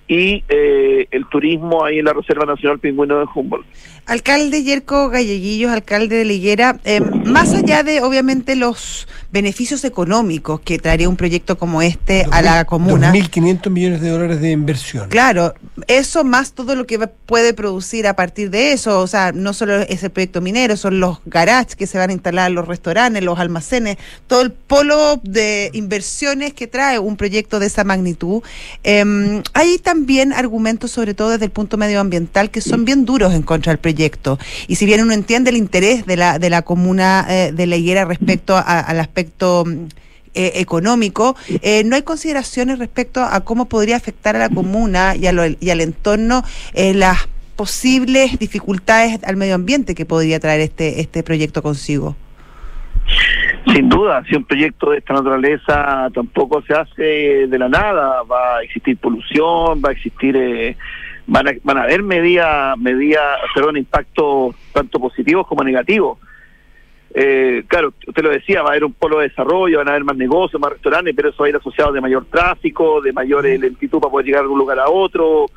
[0.10, 3.68] y eh, el turismo ahí en la Reserva Nacional Pingüino de Humboldt.
[4.08, 10.80] Alcalde Yerko Galleguillos, alcalde de Liguera, eh, más allá de obviamente los beneficios económicos que
[10.80, 15.10] traería un proyecto como este a la comuna, 2.500 millones de dólares de inversión.
[15.10, 15.54] claro,
[15.86, 19.76] eso más todo lo que puede producir a partir de eso, o sea, no solo
[19.76, 23.38] es el proyecto minero, son los garages que se van a instalar, los restaurantes, los
[23.38, 28.42] almacenes, todo el polo de inversiones que trae un proyecto de esa magnitud.
[28.84, 29.99] Eh, hay también
[30.34, 34.38] argumentos, sobre todo desde el punto medioambiental, que son bien duros en contra del proyecto.
[34.68, 37.76] Y si bien uno entiende el interés de la, de la comuna eh, de la
[37.76, 39.86] higuera respecto a- al aspecto mm,
[40.34, 45.28] eh, económico, eh, no hay consideraciones respecto a cómo podría afectar a la comuna y,
[45.28, 46.44] a lo- y al entorno
[46.76, 47.18] las
[47.56, 52.16] posibles dificultades al medio ambiente que podría traer este, este proyecto consigo.
[53.68, 58.58] Sin duda, si un proyecto de esta naturaleza tampoco se hace de la nada, va
[58.58, 60.76] a existir polución, va a existir, eh,
[61.28, 66.18] van, a, van a haber medidas, medidas, perdón, impactos tanto positivos como negativos.
[67.14, 70.04] Eh, claro, usted lo decía, va a haber un polo de desarrollo, van a haber
[70.04, 73.46] más negocios, más restaurantes, pero eso va a ir asociado de mayor tráfico, de mayor
[73.46, 75.48] eh, lentitud para poder llegar de un lugar a otro,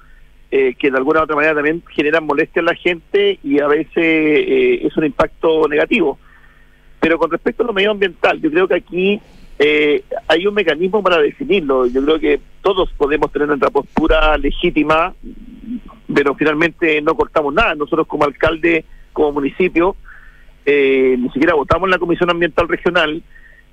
[0.51, 3.67] eh, que de alguna u otra manera también generan molestia en la gente y a
[3.67, 6.19] veces eh, es un impacto negativo.
[7.03, 9.21] Pero con respecto a lo medioambiental, yo creo que aquí
[9.59, 11.87] eh, hay un mecanismo para definirlo.
[11.89, 15.13] Yo creo que todos podemos tener nuestra postura legítima,
[16.15, 17.75] pero finalmente no cortamos nada.
[17.75, 19.97] Nosotros como alcalde, como municipio,
[20.65, 23.21] eh, ni siquiera votamos en la Comisión Ambiental Regional,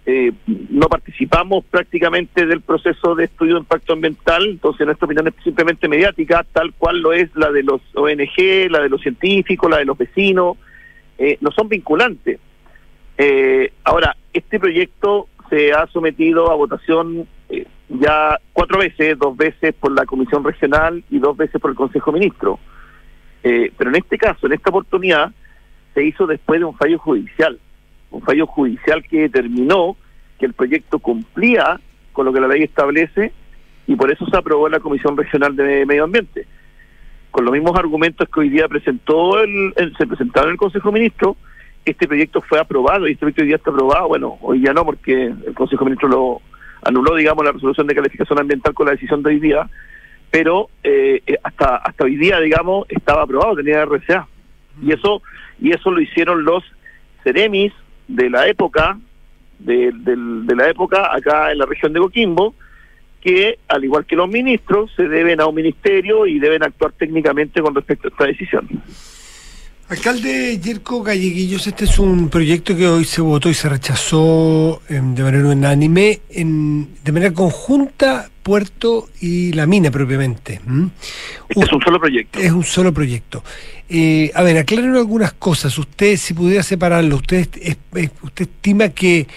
[0.08, 0.32] eh,
[0.72, 5.88] no participamos prácticamente del proceso de estudio de impacto ambiental, entonces nuestra opinión es simplemente
[5.88, 9.86] mediática, tal cual lo es la de los ONG, la de los científicos, la de
[9.86, 10.58] los vecinos,
[11.20, 12.40] eh, no son vinculantes.
[13.22, 19.76] Eh, ahora, este proyecto se ha sometido a votación eh, ya cuatro veces, dos veces
[19.78, 22.60] por la Comisión Regional y dos veces por el Consejo de Ministros.
[23.44, 25.32] Eh, pero en este caso, en esta oportunidad,
[25.94, 27.60] se hizo después de un fallo judicial,
[28.12, 29.98] un fallo judicial que determinó
[30.40, 31.78] que el proyecto cumplía
[32.14, 33.34] con lo que la ley establece
[33.86, 36.48] y por eso se aprobó en la Comisión Regional de Medio Ambiente.
[37.32, 40.90] Con los mismos argumentos que hoy día presentó el, el- se presentaron en el Consejo
[40.90, 41.36] de Ministros,
[41.90, 44.08] este proyecto fue aprobado y este proyecto hoy día está aprobado.
[44.08, 46.42] Bueno, hoy ya no, porque el Consejo de Ministros lo
[46.84, 49.70] anuló, digamos, la resolución de calificación ambiental con la decisión de hoy día,
[50.32, 54.28] pero eh, eh, hasta hasta hoy día, digamos, estaba aprobado, tenía RCA.
[54.82, 55.22] Y eso
[55.60, 56.64] y eso lo hicieron los
[57.24, 57.74] Ceremis
[58.08, 58.98] de la época,
[59.60, 62.56] de, del- de la época acá en la región de Coquimbo,
[63.22, 67.62] que al igual que los ministros se deben a un ministerio y deben actuar técnicamente
[67.62, 68.68] con respecto a esta decisión.
[69.90, 75.16] Alcalde Yerko Galleguillos, este es un proyecto que hoy se votó y se rechazó em,
[75.16, 80.60] de manera unánime, en, de manera conjunta, Puerto y la mina propiamente.
[81.50, 82.40] Este es un solo proyecto.
[82.40, 83.44] Es un solo proyecto.
[83.90, 85.78] Eh, a ver, aclárenos algunas cosas.
[85.78, 89.28] Usted, si pudiera separarlo, ¿usted, es- es- usted estima que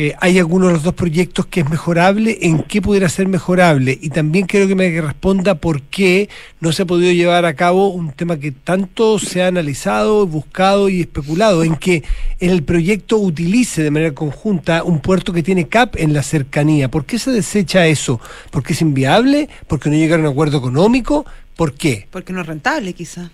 [0.00, 2.38] eh, hay alguno de los dos proyectos que es mejorable?
[2.42, 3.98] ¿En qué pudiera ser mejorable?
[4.00, 6.28] Y también quiero que me responda por qué
[6.60, 10.88] no se ha podido llevar a cabo un tema que tanto se ha analizado, buscado
[10.88, 12.04] y especulado, en que
[12.38, 16.88] el proyecto utilice de manera conjunta un puerto que tiene CAP en la cercanía.
[16.88, 18.20] ¿Por qué se desecha eso?
[18.52, 19.48] ¿Porque es inviable?
[19.66, 21.26] ¿Porque no llegaron a un acuerdo económico?
[21.56, 22.06] ¿Por qué?
[22.12, 23.32] Porque no es rentable, quizá.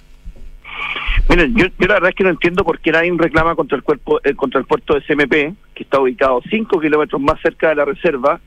[1.29, 3.83] Miren, yo, yo la verdad es que no entiendo por qué nadie reclama contra el
[3.83, 7.75] cuerpo, eh, contra el puerto de CMP, que está ubicado 5 kilómetros más cerca de
[7.77, 8.40] la reserva,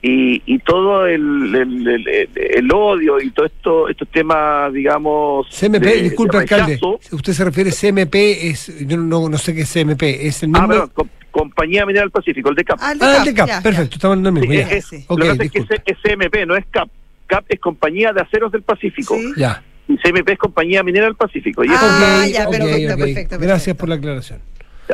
[0.00, 5.48] y, y todo el, el, el- el- el odio y todo esto, estos temas, digamos.
[5.50, 8.14] CMP, de- disculpe de alcalde, usted se refiere CMP,
[8.48, 10.68] es, yo no, no sé qué es CMP, es el Ah, mismo...
[10.68, 12.78] perdón, com- Compañía Mineral Pacífico, el de CAP.
[12.80, 13.62] Ah, el de Ah, Cap, el de CAP, ya, ya.
[13.62, 14.50] perfecto, estamos en lo mismo.
[14.50, 14.68] Sí, ya.
[14.70, 15.04] es- sí.
[15.08, 16.88] Ok, Lo que pasa es que es, es CMP, no es CAP.
[17.26, 19.32] CAP es Compañía de Aceros del Pacífico Sí.
[19.36, 19.62] Ya.
[19.88, 21.64] Y CMP es Compañía Minera del Pacífico.
[21.64, 23.76] Y Ah, ya, ok, perfecto, perfecto, Gracias perfecto.
[23.80, 24.40] por la aclaración.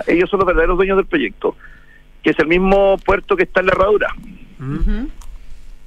[0.07, 1.57] ellos son los verdaderos dueños del proyecto,
[2.22, 4.14] que es el mismo puerto que está en la herradura,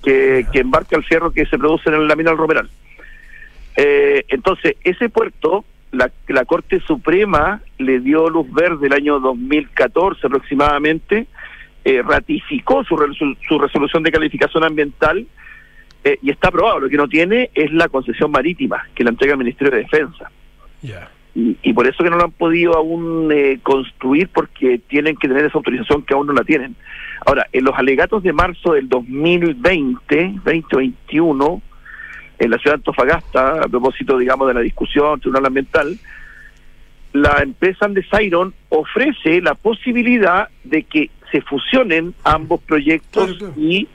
[0.04, 2.70] que, que embarca el fierro que se produce en la mina del Romeral.
[3.76, 10.28] Eh, entonces, ese puerto, la, la Corte Suprema le dio luz verde el año 2014
[10.28, 11.28] aproximadamente,
[11.86, 15.26] eh, ratificó su, resol- su resolución de calificación ambiental
[16.08, 16.80] eh, y está aprobado.
[16.80, 20.32] Lo que no tiene es la concesión marítima, que la entrega el Ministerio de Defensa.
[21.36, 25.28] Y, y por eso que no lo han podido aún eh, construir porque tienen que
[25.28, 26.76] tener esa autorización que aún no la tienen.
[27.26, 31.62] Ahora, en los alegatos de marzo del 2020, 2021,
[32.40, 36.00] en la ciudad de Antofagasta, a propósito, digamos, de la discusión tribunal ambiental,
[37.12, 43.54] la empresa Andesiron ofrece la posibilidad de que se fusionen ambos proyectos Claro, claro.
[43.58, 43.88] Y,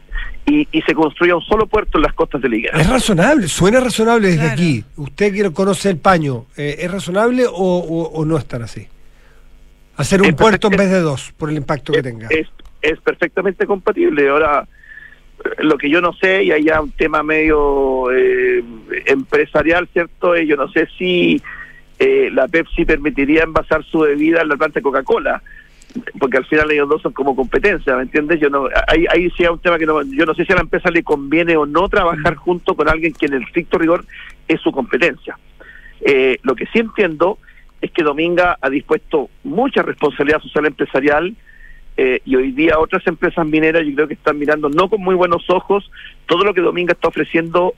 [0.47, 2.81] y, y se construya un solo puerto en las costas de la Higuera.
[2.81, 4.53] Es razonable, suena razonable desde Claro.
[4.55, 4.85] aquí.
[4.97, 8.87] Usted que conoce el paño, eh, ¿es razonable o, o- o no es tan así?
[9.97, 12.27] Hacer un Es puerto en vez de dos, por el impacto que tenga.
[12.31, 12.49] Es,
[12.81, 14.29] es perfectamente compatible.
[14.29, 14.67] Ahora,
[15.45, 18.65] eh, lo que yo no sé, y hay ya un tema medio eh,
[19.07, 20.35] empresarial, ¿cierto?
[20.35, 21.41] Eh, yo no sé si
[21.99, 25.43] eh, la Pepsi permitiría envasar su bebida en la planta de Coca-Cola,
[26.19, 28.41] porque al final ellos dos son como competencia, ¿me entiendes?
[28.41, 30.57] Yo no, ahí, ahí sí hay un tema que no, yo no sé si a
[30.57, 34.05] la empresa le conviene o no trabajar junto con alguien que en el estricto rigor
[34.49, 35.39] es su competencia.
[36.01, 37.39] Eh, lo que sí entiendo
[37.81, 41.35] es que Dominga ha dispuesto mucha responsabilidad social empresarial
[41.97, 45.15] eh, y hoy día otras empresas mineras yo creo que están mirando no con muy
[45.15, 45.91] buenos ojos
[46.27, 47.75] todo lo que Dominga está ofreciendo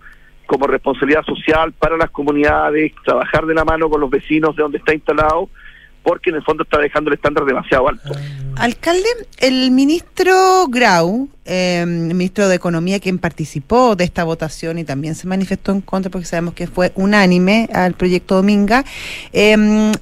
[0.46, 4.78] como responsabilidad social para las comunidades, trabajar de la mano con los vecinos de donde
[4.78, 5.48] está instalado,
[6.04, 8.12] porque en el fondo está dejando el estándar demasiado alto.
[8.56, 15.16] Alcalde, el ministro Grau, eh, ministro de Economía, quien participó de esta votación y también
[15.16, 18.84] se manifestó en contra porque sabemos que fue unánime al proyecto Dominga,
[19.32, 19.92] eh,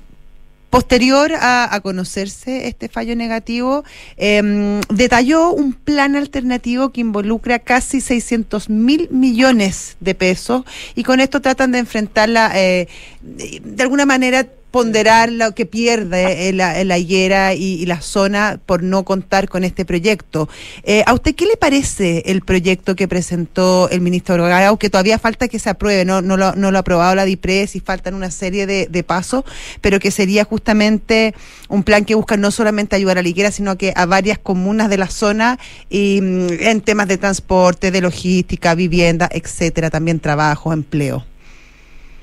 [0.73, 3.85] Posterior a, conocerse este fallo negativo,
[4.17, 11.21] eh, detalló un plan alternativo que involucra casi 600 mil millones de pesos y con
[11.21, 12.89] esto tratan de enfrentarla, eh,
[13.21, 19.05] de alguna manera ponderar lo que pierde la, la higuera y, la zona por no
[19.05, 20.49] contar con este proyecto.
[20.83, 25.19] Eh, ¿A usted qué le parece el proyecto que presentó el ministro Grau, que todavía
[25.19, 26.05] falta que se apruebe?
[26.05, 29.45] No, no, lo, ha aprobado la DIPRES y faltan una serie de, de pasos,
[29.83, 31.35] pero que sería justamente
[31.69, 34.89] un plan que busca no solamente ayudar a la higuera, sino que a varias comunas
[34.89, 35.59] de la zona
[35.91, 41.27] y mm, en temas de transporte, de logística, vivienda, etcétera, también trabajo, empleo.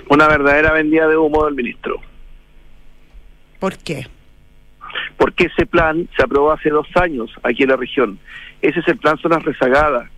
[0.10, 2.09] Una verdadera vendida de humo del ministro.
[3.60, 4.08] ¿Por qué?
[5.17, 8.19] Porque ese plan se aprobó hace dos años aquí en la región.
[8.62, 10.10] Ese es el plan Zonas Rezagadas,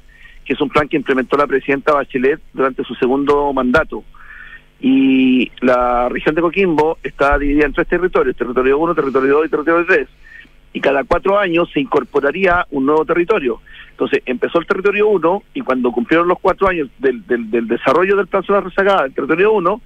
[0.46, 4.04] que es un plan que implementó la presidenta Bachelet durante su segundo mandato.
[4.80, 9.50] Y la región de Coquimbo está dividida en tres territorios, territorio 1, territorio 2 y
[9.50, 10.08] territorio 3.
[10.74, 13.62] Y cada cuatro años se incorporaría un nuevo territorio.
[13.92, 18.16] Entonces empezó el territorio 1 y cuando cumplieron los cuatro años del, del, del desarrollo
[18.16, 19.82] del plan Zonas Rezagadas del territorio 1,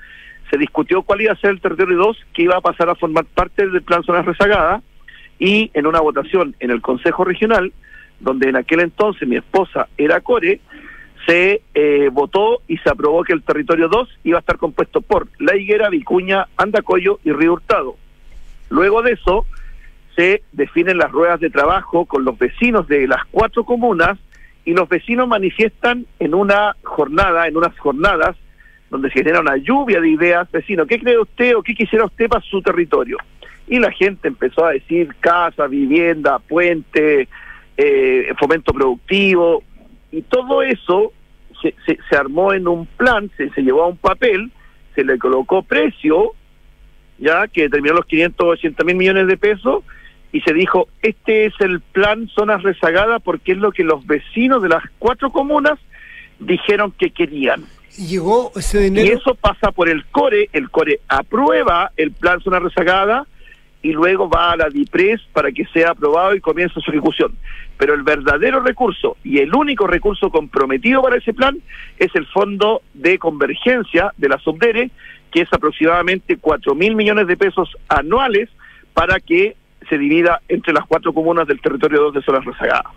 [0.50, 3.26] se discutió cuál iba a ser el territorio 2 que iba a pasar a formar
[3.26, 4.84] parte del plan Zonas Rezagadas
[5.40, 7.74] y en una votación en el Consejo Regional,
[8.20, 10.62] donde en aquel entonces mi esposa era core,
[11.26, 15.28] se eh, votó y se aprobó que el territorio 2 iba a estar compuesto por
[15.40, 17.96] La Higuera, Vicuña, Andacoyo y Río Hurtado.
[18.70, 19.46] Luego de eso
[20.16, 24.18] se definen las ruedas de trabajo con los vecinos de las cuatro comunas
[24.64, 28.36] y los vecinos manifiestan en una jornada, en unas jornadas,
[28.90, 32.28] donde se genera una lluvia de ideas, vecino, ¿qué cree usted o qué quisiera usted
[32.28, 33.18] para su territorio?
[33.68, 37.28] Y la gente empezó a decir casa, vivienda, puente,
[37.78, 39.64] eh, fomento productivo,
[40.12, 41.12] y todo eso
[41.62, 44.52] se, se, se armó en un plan, se, se llevó a un papel,
[44.94, 46.34] se le colocó precio,
[47.18, 49.84] ya que determinó los 580 mil millones de pesos,
[50.32, 54.62] y se dijo, este es el plan Zonas Rezagadas porque es lo que los vecinos
[54.62, 55.80] de las cuatro comunas
[56.40, 57.64] dijeron que querían.
[57.98, 59.18] ¿Y llegó ese Y dinero?
[59.18, 63.26] eso pasa por el CORE, el CORE aprueba el plan Zona Rezagada
[63.82, 67.36] y luego va a la DIPRES para que sea aprobado y comience su ejecución.
[67.78, 71.58] Pero el verdadero recurso y el único recurso comprometido para ese plan
[71.98, 74.90] es el Fondo de Convergencia de la Subdere,
[75.32, 78.50] que es aproximadamente 4 mil millones de pesos anuales
[78.94, 79.56] para que
[79.88, 82.92] se divida entre las cuatro comunas del territorio 2 de Zonas Rezagadas.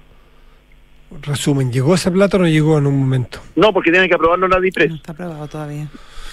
[1.22, 3.40] Resumen, ¿llegó esa plata o no llegó en un momento?
[3.56, 4.90] No, porque tienen que aprobarlo la DIPRES.
[4.90, 5.88] No está aprobado todavía.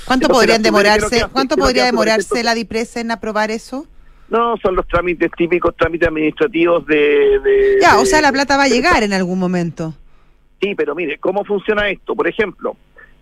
[0.05, 1.15] ¿Cuánto Entonces, podrían demorarse?
[1.21, 3.87] hace- ¿Cuánto podría ese demorarse la DIPRES en aprobar eso?
[4.29, 6.95] No, son los trámites típicos, trámites administrativos de...
[7.43, 9.93] de- Ya, o sea, la plata va a llegar en algún momento.
[10.61, 12.15] Sí, pero mire, ¿cómo funciona esto?
[12.15, 12.75] Por ejemplo,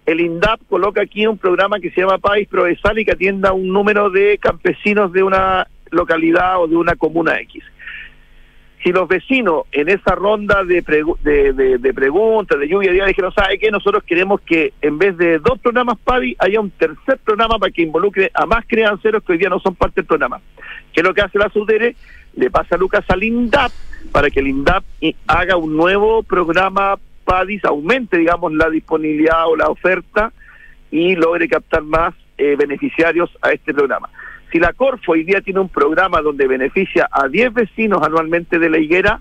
[0.05, 3.67] el INDAP coloca aquí un programa que se llama País Progresal y que atienda un
[3.67, 7.63] número de campesinos de una localidad o de una comuna X.
[8.83, 10.81] Si los vecinos en esa ronda de,
[11.23, 13.71] de, de- de preguntas, de lluvia día, dijeron, ¿sabe qué?
[13.71, 17.81] Nosotros queremos que en vez de dos programas PADI haya un tercer programa para que
[17.81, 20.41] involucre a más crianceros que hoy día no son parte del programa.
[20.91, 21.95] ¿Qué es lo que hace la SUDERE?
[22.35, 23.71] Le pasa a Lucas al INDAP
[24.11, 24.83] para que el INDAP
[25.27, 30.33] haga un nuevo programa PADIS, aumente, digamos, la disponibilidad o la oferta
[30.91, 34.09] y logre captar más eh, beneficiarios a este programa.
[34.53, 38.69] Si la Corfo hoy día tiene un programa donde beneficia a 10 vecinos anualmente de
[38.69, 39.19] la higuera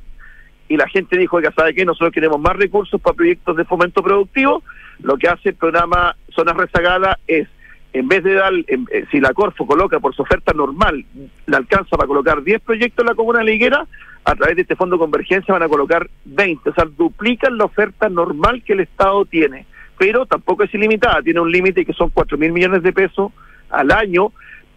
[0.69, 1.87] y la gente dijo, oiga, ¿sabe qué?
[1.87, 4.63] Nosotros queremos más recursos para proyectos de fomento productivo,
[5.01, 7.49] lo que hace el programa Zonas Rezagadas es,
[7.95, 11.03] en vez de dar, eh, si la Corfo coloca por su oferta normal,
[11.47, 13.87] le alcanza para colocar 10 proyectos en la comuna de la higuera,
[14.25, 17.65] a través de este fondo de convergencia van a colocar 20, o sea, duplican la
[17.65, 19.65] oferta normal que el Estado tiene,
[19.97, 23.33] pero tampoco es ilimitada, tiene un límite que son 4 mil millones de pesos
[23.71, 24.31] al año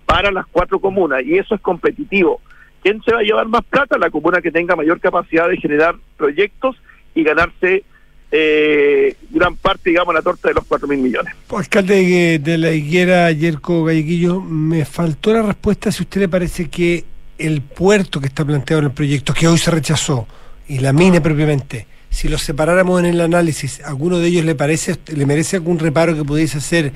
[0.05, 2.41] para las cuatro comunas, y eso es competitivo.
[2.81, 3.97] ¿Quién se va a llevar más plata?
[3.97, 6.75] La comuna que tenga mayor capacidad de generar proyectos
[7.15, 7.83] y ganarse
[8.31, 11.33] eh, gran parte, digamos, la torta de los 4 mil millones.
[11.49, 16.69] Alcalde de, de la higuera, Yerko Galleguillo, me faltó la respuesta si usted le parece
[16.69, 17.05] que
[17.37, 20.27] el puerto que está planteado en el proyecto, que hoy se rechazó,
[20.67, 24.97] y la mina propiamente, si los separáramos en el análisis, ¿alguno de ellos le parece,
[25.07, 26.93] le merece algún reparo que pudiese ser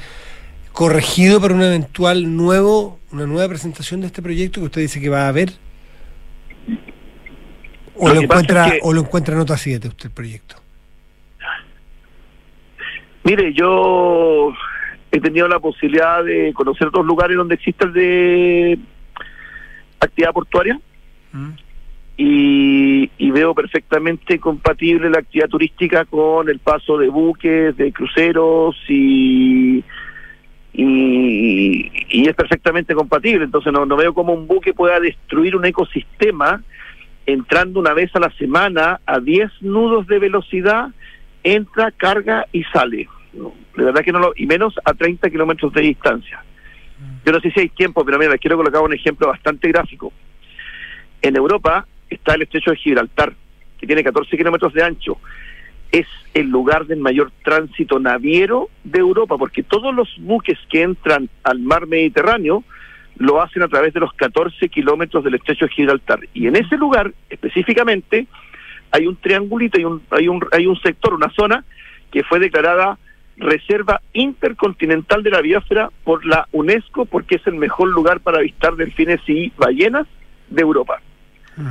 [0.71, 5.09] corregido para un eventual nuevo, una nueva presentación de este proyecto que usted dice que
[5.09, 5.49] va a haber?
[7.95, 10.55] ¿O Lo encuentra, es que- o lo encuentra nota 7 usted el proyecto?
[13.23, 14.53] Mire, yo
[15.11, 18.79] he tenido la posibilidad de conocer otros lugares donde existe el de
[19.99, 20.79] actividad portuaria
[22.15, 28.75] y, y veo perfectamente compatible la actividad turística con el paso de buques, de cruceros
[28.87, 29.83] y,
[30.73, 33.45] y, y es perfectamente compatible.
[33.45, 36.61] Entonces no, no veo cómo un buque pueda destruir un ecosistema
[37.25, 40.89] entrando una vez a la semana a 10 nudos de velocidad,
[41.43, 43.07] entra, carga y sale.
[43.33, 46.43] No, de verdad que no lo, y menos a 30 kilómetros de distancia.
[47.25, 50.11] Yo no sé si hay tiempo, pero mira, les quiero colocar un ejemplo bastante gráfico.
[51.21, 53.33] En Europa está el estrecho de Gibraltar,
[53.79, 55.17] que tiene 14 kilómetros de ancho.
[55.91, 61.29] Es el lugar del mayor tránsito naviero de Europa, porque todos los buques que entran
[61.43, 62.63] al mar Mediterráneo
[63.17, 66.19] lo hacen a través de los 14 kilómetros del estrecho de Gibraltar.
[66.33, 68.27] Y en ese lugar, específicamente,
[68.91, 71.65] hay un triangulito, hay un, hay un, hay un sector, una zona
[72.11, 72.97] que fue declarada
[73.37, 78.75] Reserva Intercontinental de la Biosfera por la UNESCO porque es el mejor lugar para avistar
[78.75, 80.07] delfines y ballenas
[80.49, 81.01] de Europa.
[81.57, 81.61] Y,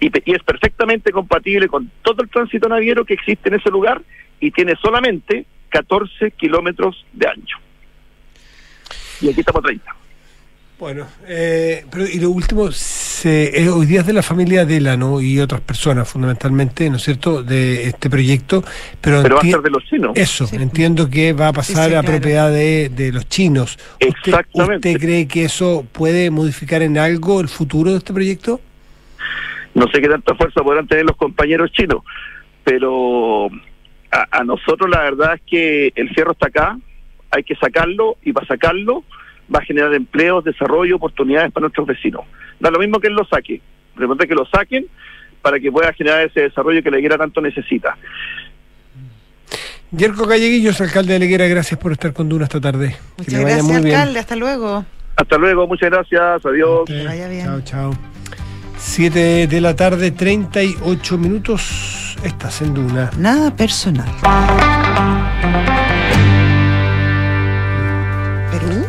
[0.00, 4.02] y- y es perfectamente compatible con todo el tránsito naviero que existe en ese lugar
[4.40, 7.56] y tiene solamente 14 kilómetros de ancho.
[9.20, 9.96] Y aquí estamos a 30.
[10.78, 15.20] Bueno, eh, pero y lo último, se, eh, hoy día es de la familia Delano
[15.20, 18.64] y otras personas fundamentalmente, ¿no es cierto?, de este proyecto,
[19.00, 20.10] pero, Pero va a ser de los chinos.
[20.16, 20.56] eso, Sí.
[20.56, 22.08] entiendo que va a pasar Sí, sí, a claro.
[22.18, 23.78] propiedad de, de los chinos.
[23.92, 24.88] ¿Usted, Exactamente.
[24.88, 28.60] ¿Usted cree que eso puede modificar en algo el futuro de este proyecto?
[29.74, 32.02] No sé qué tanta fuerza podrán tener los compañeros chinos,
[32.64, 33.46] pero
[34.10, 36.78] a, a nosotros la verdad es que el fierro está acá,
[37.30, 39.04] hay que sacarlo y para sacarlo
[39.54, 42.22] va a generar empleos, desarrollo, oportunidades para nuestros vecinos.
[42.60, 43.60] Da lo mismo que él lo saque,
[43.94, 44.86] pregunta que lo saquen
[45.40, 47.96] para que pueda generar ese desarrollo que la higuera tanto necesita.
[49.90, 52.96] Yerko Galleguillos, alcalde de Leguera, gracias por estar con Duna esta tarde.
[53.16, 53.96] Que Muchas vaya gracias, muy bien.
[53.96, 54.18] alcalde.
[54.20, 54.86] Hasta luego.
[55.16, 56.80] Hasta luego, muchas gracias, adiós.
[56.80, 57.44] Ok, vaya bien.
[57.44, 58.11] Chao, chao.
[58.84, 62.16] 7 de la tarde, 38 minutos.
[62.24, 63.10] Estás en Duna.
[63.16, 64.08] Nada personal.
[68.50, 68.84] Perú.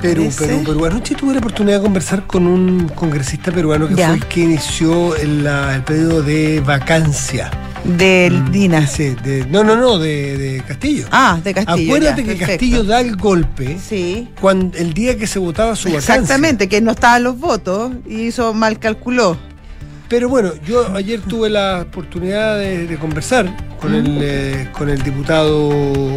[0.00, 0.28] Perú.
[0.38, 0.84] Perú, Perú.
[0.86, 4.08] Anoche tuve la oportunidad de conversar con un congresista peruano que Ya.
[4.08, 7.50] fue el que inició el, la- el pedido de vacancia.
[7.96, 8.78] Del Dina.
[8.78, 11.06] Ese, de- no, no, no, de, de Castillo.
[11.10, 11.94] Ah, de Castillo.
[11.94, 12.46] Acuérdate ya, que perfecto.
[12.52, 14.28] Castillo da el golpe Sí.
[14.40, 16.14] cuando, el día que se votaba su vacancia.
[16.16, 19.36] Exactamente, que no estaban los votos y hizo mal calculó.
[20.08, 25.02] Pero bueno, yo ayer tuve la oportunidad de, de conversar con el eh, con el
[25.02, 25.68] diputado,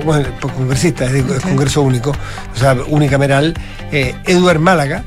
[0.06, 3.54] bueno, congresista, es de Congreso Único, o sea, unicameral,
[3.92, 5.04] eh, Eduard Málaga,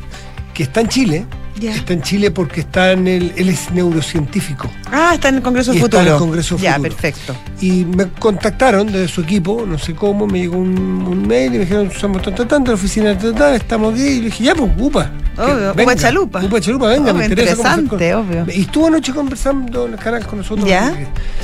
[0.53, 1.27] que está en Chile
[1.59, 1.75] Ya.
[1.75, 4.69] Está en Chile porque está en el, él es neurocientífico.
[4.91, 5.99] Ah, está en el Congreso Y Futuro.
[6.01, 6.91] está en el Congreso Ya, Futuro.
[6.95, 7.37] perfecto.
[7.61, 10.77] Y me contactaron de su equipo, no sé cómo, me llegó un,
[11.07, 13.13] un mail y me dijeron, somos tan, tan, tan, de la oficina
[13.55, 14.03] estamos aquí.
[14.03, 15.11] Y le dije, ya, pues, upa.
[15.37, 16.45] Obvio, venga, upa chalupa.
[16.45, 18.47] Upa chalupa, venga, Obvio, me interesa interesante, obvio.
[18.55, 20.69] Y estuvo anoche conversando en el canal con nosotros.
[20.69, 20.95] ¿Ya?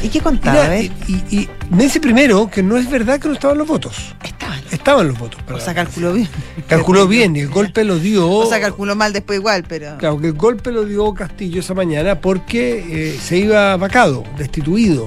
[0.03, 0.77] ¿Y qué contaba?
[0.77, 4.15] Y, y- y me dice primero que no es verdad que no estaban los votos.
[4.23, 4.61] Estaban.
[4.71, 5.41] Estaban los votos.
[5.53, 6.29] O sea, calculó bien.
[6.69, 8.31] Calculó bien y el golpe lo dio.
[8.31, 9.99] O sea, calculó mal después igual, pero.
[10.01, 15.07] Claro, que el golpe lo dio Castillo esa mañana porque eh, se iba vacado, destituido.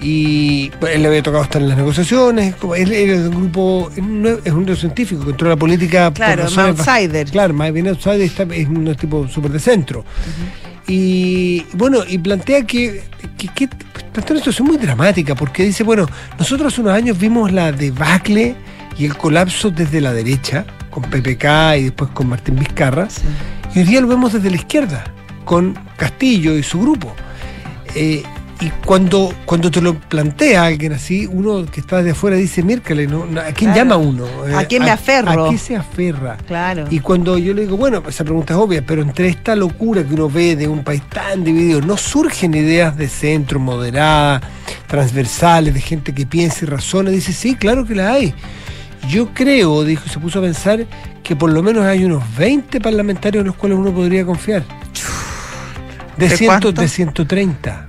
[0.00, 4.38] Y él le había tocado estar en las negociaciones, él de un grupo, no es
[4.46, 6.06] es un científico que entró a la política.
[6.10, 7.30] por Claro, razones ba- outsider.
[7.30, 10.04] Claro, más bien outsider, está, es un tipo súper de centro.
[10.86, 13.02] Y bueno, y plantea que,
[13.36, 16.06] que, que plantea una situación muy dramática, porque dice, bueno,
[16.38, 18.54] nosotros hace unos años vimos la debacle
[18.98, 21.44] y el colapso desde la derecha, con PPK
[21.78, 23.22] y después con Martín Vizcarra, Sí.
[23.76, 25.04] Y hoy día lo vemos desde la izquierda,
[25.44, 27.12] con Castillo y su grupo.
[27.94, 28.22] Eh,
[28.58, 33.06] y cuando, cuando te lo plantea alguien así, uno que está de afuera dice, miércale,
[33.06, 33.24] ¿no?
[33.38, 33.76] ¿a quién Claro.
[33.76, 34.24] llama uno?
[34.48, 35.48] Eh, ¿A quién me aferro?
[35.48, 36.38] ¿A qué se aferra?
[36.46, 36.86] Claro.
[36.90, 40.14] Y cuando yo le digo, bueno, esa pregunta es obvia, pero entre esta locura que
[40.14, 44.40] uno ve de un país tan dividido, ¿no surgen ideas de centro, moderadas,
[44.86, 47.10] transversales, de gente que piensa y razona?
[47.10, 48.32] Dice, sí, claro que las hay.
[49.08, 50.86] Yo creo, dijo, se puso a pensar
[51.22, 54.64] que por lo menos hay unos 20 parlamentarios en los cuales uno podría confiar.
[56.16, 57.86] De, ¿De ciento- de 130.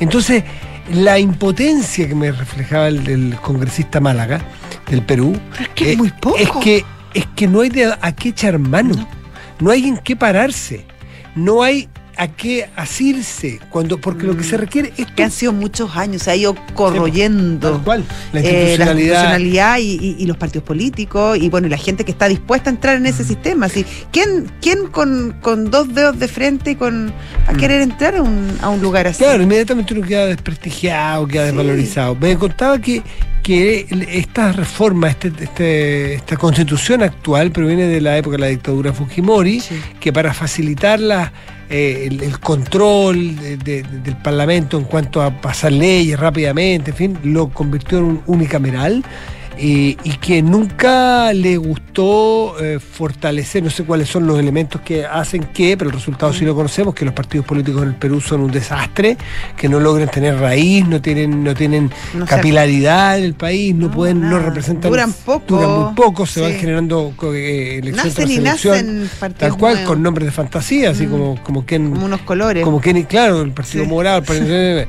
[0.00, 0.44] Entonces,
[0.92, 4.40] la impotencia que me reflejaba el, el congresista Málaga,
[4.88, 6.36] del Perú, Pero es que es muy poco.
[6.36, 6.84] es que,
[7.14, 9.08] es que no hay de a qué echar mano, no.
[9.60, 9.70] No.
[9.70, 10.84] hay en qué pararse,
[11.34, 15.52] no hay a qué asirse, cuando, porque lo que se requiere es que han sido
[15.52, 17.72] muchos años, se ha ido corroyendo.
[17.72, 18.94] Tal cual, la eh, la institucionalidad.
[19.14, 22.70] institucionalidad y, y- y los partidos políticos y bueno y la gente que está dispuesta
[22.70, 26.74] a entrar en ese sistema así quién quién con, con dos dedos de frente y
[26.76, 27.12] con
[27.46, 27.56] a Mm.
[27.56, 31.46] querer entrar a un, a un lugar así Claro, inmediatamente uno queda desprestigiado, queda Sí.
[31.48, 32.14] desvalorizado.
[32.16, 33.02] Me contaba que,
[33.42, 38.92] que esta reforma, este, este- esta constitución actual proviene de la época de la dictadura
[38.92, 39.74] Fujimori, Sí.
[40.00, 41.32] que para facilitar la,
[41.70, 47.18] eh, el, control de- de- del Parlamento en cuanto a pasar leyes rápidamente, en fin,
[47.24, 49.04] lo convirtió en un unicameral.
[49.56, 55.04] Eh, y que nunca le gustó eh, fortalecer, no sé cuáles son los elementos que
[55.06, 58.20] hacen que, pero el resultado sí lo conocemos, que los partidos políticos en el Perú
[58.20, 59.16] son un desastre,
[59.56, 63.86] que no logran tener raíz, no tienen, no tienen No capilaridad en el país, no,
[63.88, 64.42] No, pueden, no nada.
[64.46, 65.56] representan, Duran poco.
[65.56, 69.88] duran muy poco, se van generando eh, elección nacen y nacen partidos tal cual, nuevos,
[69.88, 71.10] con nombres de fantasía, así Mm.
[71.10, 73.90] como, como quien como unos colores como que, claro, el Partido Sí.
[73.90, 74.86] Morado, el Partido-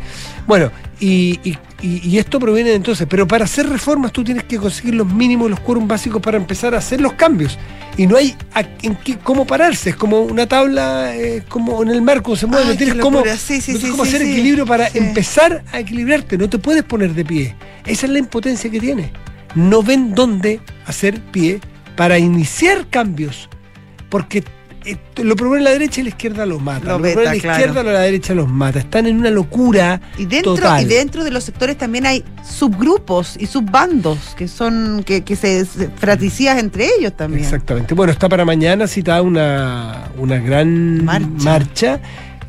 [0.47, 4.43] Bueno, y, y- y- y esto proviene de entonces, pero para hacer reformas tú tienes
[4.45, 7.57] que conseguir los mínimos, los quórum básicos para empezar a hacer los cambios.
[7.97, 11.89] Y no hay a- en qué, cómo pararse, es como una tabla, eh, como en
[11.89, 13.38] el marco se mueve, Ay, no tienes cómo, locura.
[13.38, 16.83] Sí, sí, no tienes sí, cómo hacer equilibrio para empezar a equilibrarte, no te puedes
[16.83, 17.55] poner de pie.
[17.86, 19.11] Esa es la impotencia que tiene.
[19.55, 21.61] No ven dónde hacer pie
[21.95, 23.47] para iniciar cambios,
[24.09, 24.43] porque
[24.86, 26.86] eh, lo propone la derecha y la izquierda los mata.
[26.86, 27.57] Lo Lo, veta, la claro.
[27.59, 28.79] izquierda o la derecha los mata.
[28.79, 30.83] Están en una locura y dentro total.
[30.83, 35.65] y dentro de los sectores también hay subgrupos y subbandos que son que, que se,
[35.65, 35.89] se
[36.59, 37.93] entre ellos también Exactamente.
[37.93, 41.27] Bueno, está para mañana citada una, una gran Marcha.
[41.43, 41.99] marcha.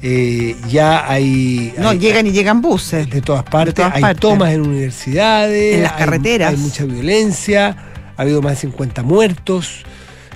[0.02, 3.74] Eh, ya hay, no hay- llegan y llegan buses de todas partes.
[3.74, 4.20] todas hay partes.
[4.20, 5.74] tomas en universidades.
[5.76, 6.50] En las hay- carreteras.
[6.52, 7.76] Hay, mucha violencia.
[8.16, 9.84] Ha habido más de 50 muertos.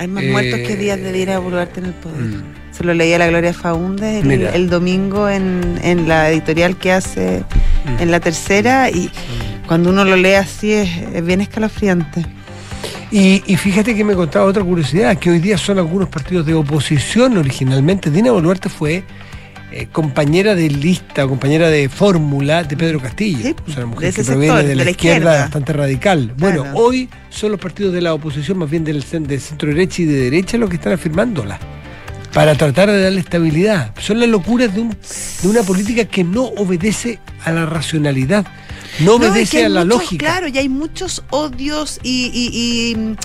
[0.01, 2.43] Hay más Eh, muertos que días de ir a Boluarte en el poder Mm.
[2.73, 7.45] se lo leía la Gloria Faúndez el, el domingo en, en la editorial que hace
[7.85, 8.03] Mm.
[8.03, 9.11] en la tercera y
[9.67, 12.25] cuando uno lo lee así es, es bien escalofriante
[13.13, 16.55] Y, y fíjate que me contaba otra curiosidad, que hoy día son algunos partidos de
[16.55, 18.09] oposición originalmente.
[18.09, 19.03] Dina Boluarte fue
[19.73, 23.39] eh, compañera de lista, compañera de fórmula de Pedro Castillo.
[23.43, 25.41] Sí, o sea, una de mujer ese que proviene de la, de la izquierda, izquierda.
[25.43, 26.35] bastante radical.
[26.37, 26.79] Bueno, Claro.
[26.79, 30.21] hoy son los partidos de la oposición, más bien del, del centro derecha y de
[30.25, 31.59] derecha, los que están afirmándola.
[32.33, 33.93] Para tratar de darle estabilidad.
[33.99, 38.47] Son las locuras de, un, de una política que no obedece a la racionalidad,
[39.01, 40.27] no No, es obedece que a la muchos- lógica.
[40.27, 43.17] Claro, y hay muchos odios y, y- y-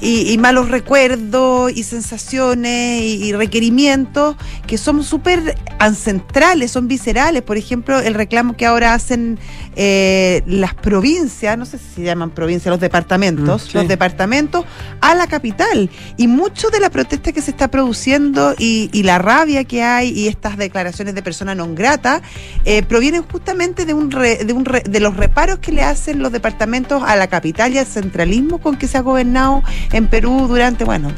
[0.00, 4.36] y- y malos recuerdos y sensaciones y, y requerimientos
[4.66, 7.42] que son súper ancestrales, son viscerales.
[7.42, 9.38] Por ejemplo, el reclamo que ahora hacen
[9.76, 13.72] eh, las provincias, no sé si se llaman provincias, los departamentos, Mm, sí.
[13.74, 14.64] los departamentos
[15.00, 15.90] a la capital.
[16.16, 20.08] Y mucho de la protesta que se está produciendo y, y la rabia que hay
[20.10, 22.22] y estas declaraciones de persona non grata
[22.64, 26.20] eh, provienen justamente de, un re- de, un re- de los reparos que le hacen
[26.20, 30.46] los departamentos a la capital y al centralismo con que se ha gobernado en Perú
[30.48, 31.10] durante, bueno,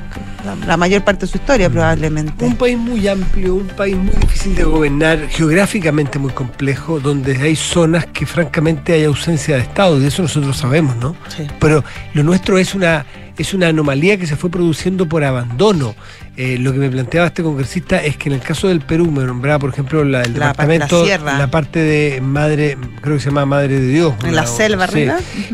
[0.45, 2.45] la, la mayor parte de su historia probablemente.
[2.45, 7.57] Un país muy amplio, un país muy difícil de gobernar, geográficamente muy complejo, donde hay
[7.57, 11.17] zonas que francamente hay ausencia de Estado, de eso nosotros sabemos, ¿no?
[11.37, 11.47] Sí.
[11.59, 11.83] Pero
[12.15, 13.05] lo nuestro es una,
[13.37, 15.95] es una anomalía que se fue produciendo por abandono.
[16.37, 19.25] Eh, lo que me planteaba este congresista es que en el caso del Perú me
[19.25, 21.37] nombraba, por ejemplo, la, el La parte- la departamento, sierra.
[21.39, 24.15] la parte de Madre, creo que se llama Madre de Dios.
[24.23, 25.09] En la selva sí,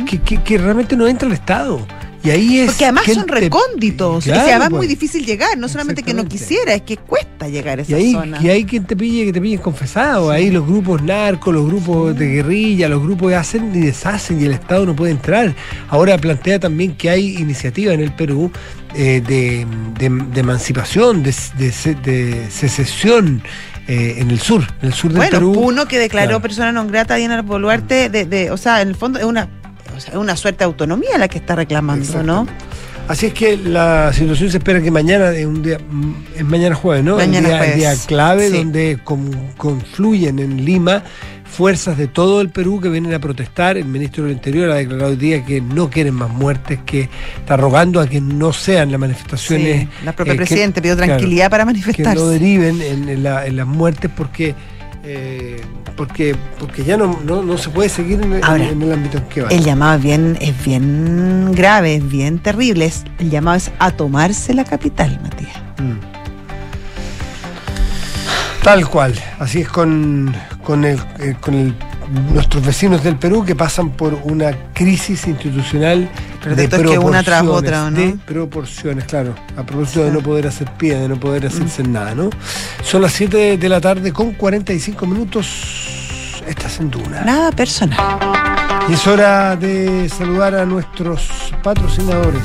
[0.06, 1.86] que, que- que realmente no entra el Estado.
[2.24, 2.66] Y ahí es.
[2.70, 4.24] Porque además son recónditos.
[4.24, 4.88] Claro, y además es muy pues.
[4.88, 5.58] difícil llegar.
[5.58, 8.38] No solamente que no quisiera, es que cuesta llegar a Y esa ahí, zona.
[8.42, 10.30] y hay quien te pille, que te pillen confesado.
[10.30, 14.46] Ahí los grupos narcos, los grupos de guerrilla, los grupos que hacen y deshacen y
[14.46, 15.54] el Estado no puede entrar.
[15.90, 18.50] Ahora plantea también que hay iniciativa en el Perú
[18.94, 19.66] eh, de,
[19.98, 23.42] de- de emancipación, de, de se- de secesión
[23.86, 25.52] eh, en el sur, en el sur del Bueno, Perú.
[25.52, 26.40] Puno que declaró Claro.
[26.40, 29.48] persona non grata a Diana Boluarte, de, de, o sea, en el fondo es una,
[29.96, 32.46] o sea, es una suerte de autonomía la que está reclamando, ¿no?
[33.06, 36.74] Así es que la situación se espera que mañana es un día, mm, es mañana
[36.74, 37.16] jueves, ¿no?
[37.16, 38.56] Mañana el día, el jueves, día clave sí.
[38.56, 41.02] donde con- confluyen en Lima
[41.44, 43.76] fuerzas de todo el Perú que vienen a protestar.
[43.76, 47.56] El ministro del Interior ha declarado hoy día que no quieren más muertes, que está
[47.58, 49.82] rogando a que no sean las manifestaciones.
[49.82, 52.14] Sí, la propia eh, que- presidente pidió claro, tranquilidad para que manifestarse.
[52.18, 54.54] no deriven en, en la- en las muertes porque
[55.04, 55.60] eh,
[55.96, 59.18] porque porque ya no, no, no se puede seguir en, en- Ahora, en el ámbito
[59.18, 59.48] en que va.
[59.48, 62.86] El llamado es bien, es bien grave, es bien terrible.
[62.86, 65.56] Es- el llamado es a tomarse la capital, Matías.
[65.78, 65.98] Mm.
[68.62, 71.74] Tal cual, así es con, con, el, eh, con el-
[72.32, 76.08] nuestros vecinos del Perú que pasan por una crisis institucional
[76.42, 77.96] Pero de esto es que una tras proporciones, otra, ¿o no?
[77.98, 81.92] de proporciones, claro, a propósito de no poder hacer pie, de no poder hacerse Mm.
[81.92, 82.30] nada, ¿no?
[82.82, 87.22] Son las 7 de la tarde con 45 minutos, estás en Duna.
[87.22, 87.98] Nada personal.
[88.88, 91.28] Y es hora de saludar a nuestros
[91.62, 92.42] patrocinadores,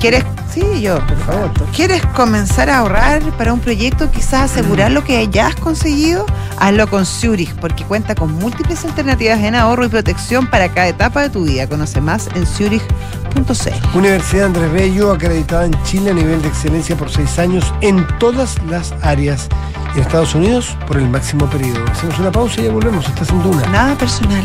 [0.00, 0.24] ¿Quieres?
[0.52, 0.98] Sí, yo.
[1.06, 1.52] por favor.
[1.74, 6.26] ¿Quieres comenzar a ahorrar para un proyecto, quizás asegurar lo que ya has conseguido?
[6.58, 11.22] Hazlo con Zurich, porque cuenta con múltiples alternativas en ahorro y protección para cada etapa
[11.22, 11.68] de tu vida.
[11.68, 13.98] Conoce más en zurich.cl.
[13.98, 18.56] Universidad Andrés Bello, acreditada en Chile a nivel de excelencia por seis años en todas
[18.68, 19.48] las áreas.
[19.94, 21.84] Y en Estados Unidos por el máximo periodo.
[21.90, 23.06] Hacemos una pausa y ya volvemos.
[23.06, 23.66] Estás en Duna.
[23.68, 24.44] Nada personal.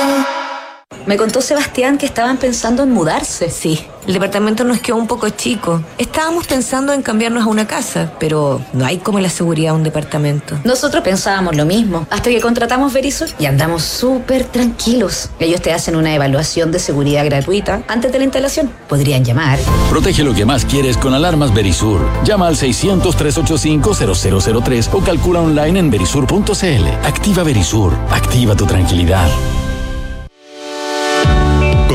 [1.05, 3.49] Me contó Sebastián que estaban pensando en mudarse.
[3.49, 5.81] Sí, el departamento nos quedó un poco chico.
[5.97, 9.83] Estábamos pensando en cambiarnos a una casa, pero no hay como la seguridad de un
[9.83, 10.59] departamento.
[10.63, 15.29] Nosotros pensábamos lo mismo, hasta que contratamos Verisur y andamos súper tranquilos.
[15.39, 18.71] Ellos te hacen una evaluación de seguridad gratuita antes de la instalación.
[18.87, 19.59] Podrían llamar.
[19.89, 22.01] Protege lo que más quieres con alarmas Verisur.
[22.23, 26.87] Llama al 600-385-0003 o calcula online en verisur.cl.
[27.03, 27.93] Activa Verisur.
[28.09, 29.29] Activa tu tranquilidad.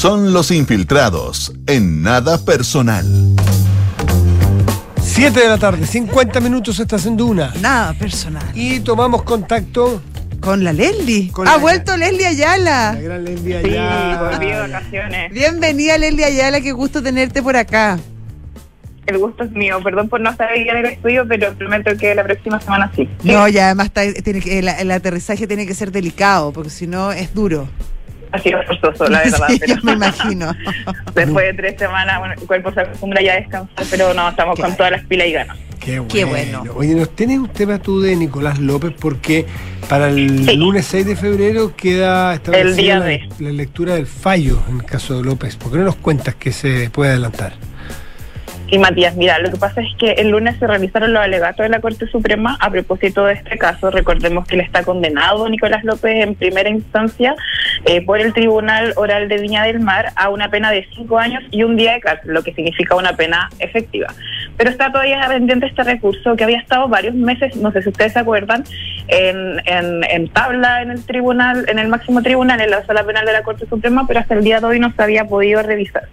[0.00, 3.04] Son los infiltrados en nada personal.
[5.02, 7.52] 7 de la tarde, 50 minutos estás en Duna.
[7.60, 8.42] Nada personal.
[8.54, 10.00] Y tomamos contacto
[10.40, 11.30] Con la Leslie.
[11.30, 12.94] Con ha la- vuelto Leslie Ayala.
[12.94, 14.22] la gran Leslie Sí, allá.
[14.30, 15.32] volví de vacaciones.
[15.34, 17.98] Bienvenida Leslie Ayala, qué gusto tenerte por acá.
[19.06, 19.80] El gusto es mío.
[19.84, 23.06] Perdón por no estar ahí en el estudio, pero prometo que la próxima semana sí.
[23.22, 26.86] No, y además está- tiene que, el, el aterrizaje tiene que ser delicado, porque si
[26.86, 27.68] no es duro.
[28.32, 29.46] Ha sido forzoso, la verdad.
[29.48, 30.54] Sí, pero yo me imagino.
[31.14, 34.58] después de tres semanas, bueno, el cuerpo se acostumbra ya a descansar, pero no, estamos
[34.58, 35.56] con todas las pilas y ganas.
[35.80, 36.08] Qué bueno.
[36.12, 36.64] Qué bueno.
[36.76, 38.92] Oye, ¿nos tienes un tema tú de Nicolás López?
[39.00, 39.46] Porque
[39.88, 40.56] para el Sí.
[40.56, 43.28] lunes 6 de febrero queda establecida El día la, de.
[43.38, 45.56] la lectura del fallo en el caso de López.
[45.56, 47.54] ¿Por qué no nos cuentas que se puede adelantar?
[48.72, 51.70] Y Matías, mira, lo que pasa es que el lunes se realizaron los alegatos de
[51.70, 53.90] la Corte Suprema a propósito de este caso.
[53.90, 57.34] Recordemos que le está condenado Nicolás López en primera instancia
[57.84, 61.42] eh, por el Tribunal Oral de Viña del Mar a una pena de cinco años
[61.50, 64.14] y un día de cárcel, lo que significa una pena efectiva.
[64.56, 68.12] Pero está todavía pendiente este recurso que había estado varios meses, no sé si ustedes
[68.12, 68.62] se acuerdan,
[69.08, 73.26] en, en, en tabla en el tribunal, en el máximo tribunal, en la sala penal
[73.26, 76.04] de la Corte Suprema, pero hasta el día de hoy no se había podido revisar.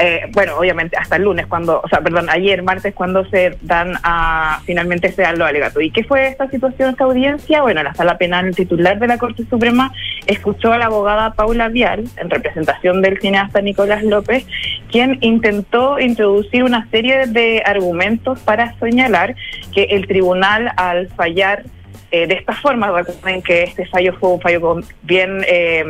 [0.00, 3.94] Eh, bueno, obviamente hasta el lunes, cuando, o sea, perdón, ayer, martes, cuando se dan
[4.02, 5.82] a, finalmente se dan los alegatos.
[5.82, 7.62] ¿Y qué fue esta situación, esta audiencia?
[7.62, 9.92] Bueno, la sala penal titular de la Corte Suprema
[10.26, 14.46] escuchó a la abogada Paula Vial, en representación del cineasta Nicolás López,
[14.90, 19.34] quien intentó introducir una serie de argumentos para señalar
[19.74, 21.64] que el tribunal, al fallar
[22.10, 25.84] eh, de esta forma, recuerden que este fallo fue un fallo bien eh,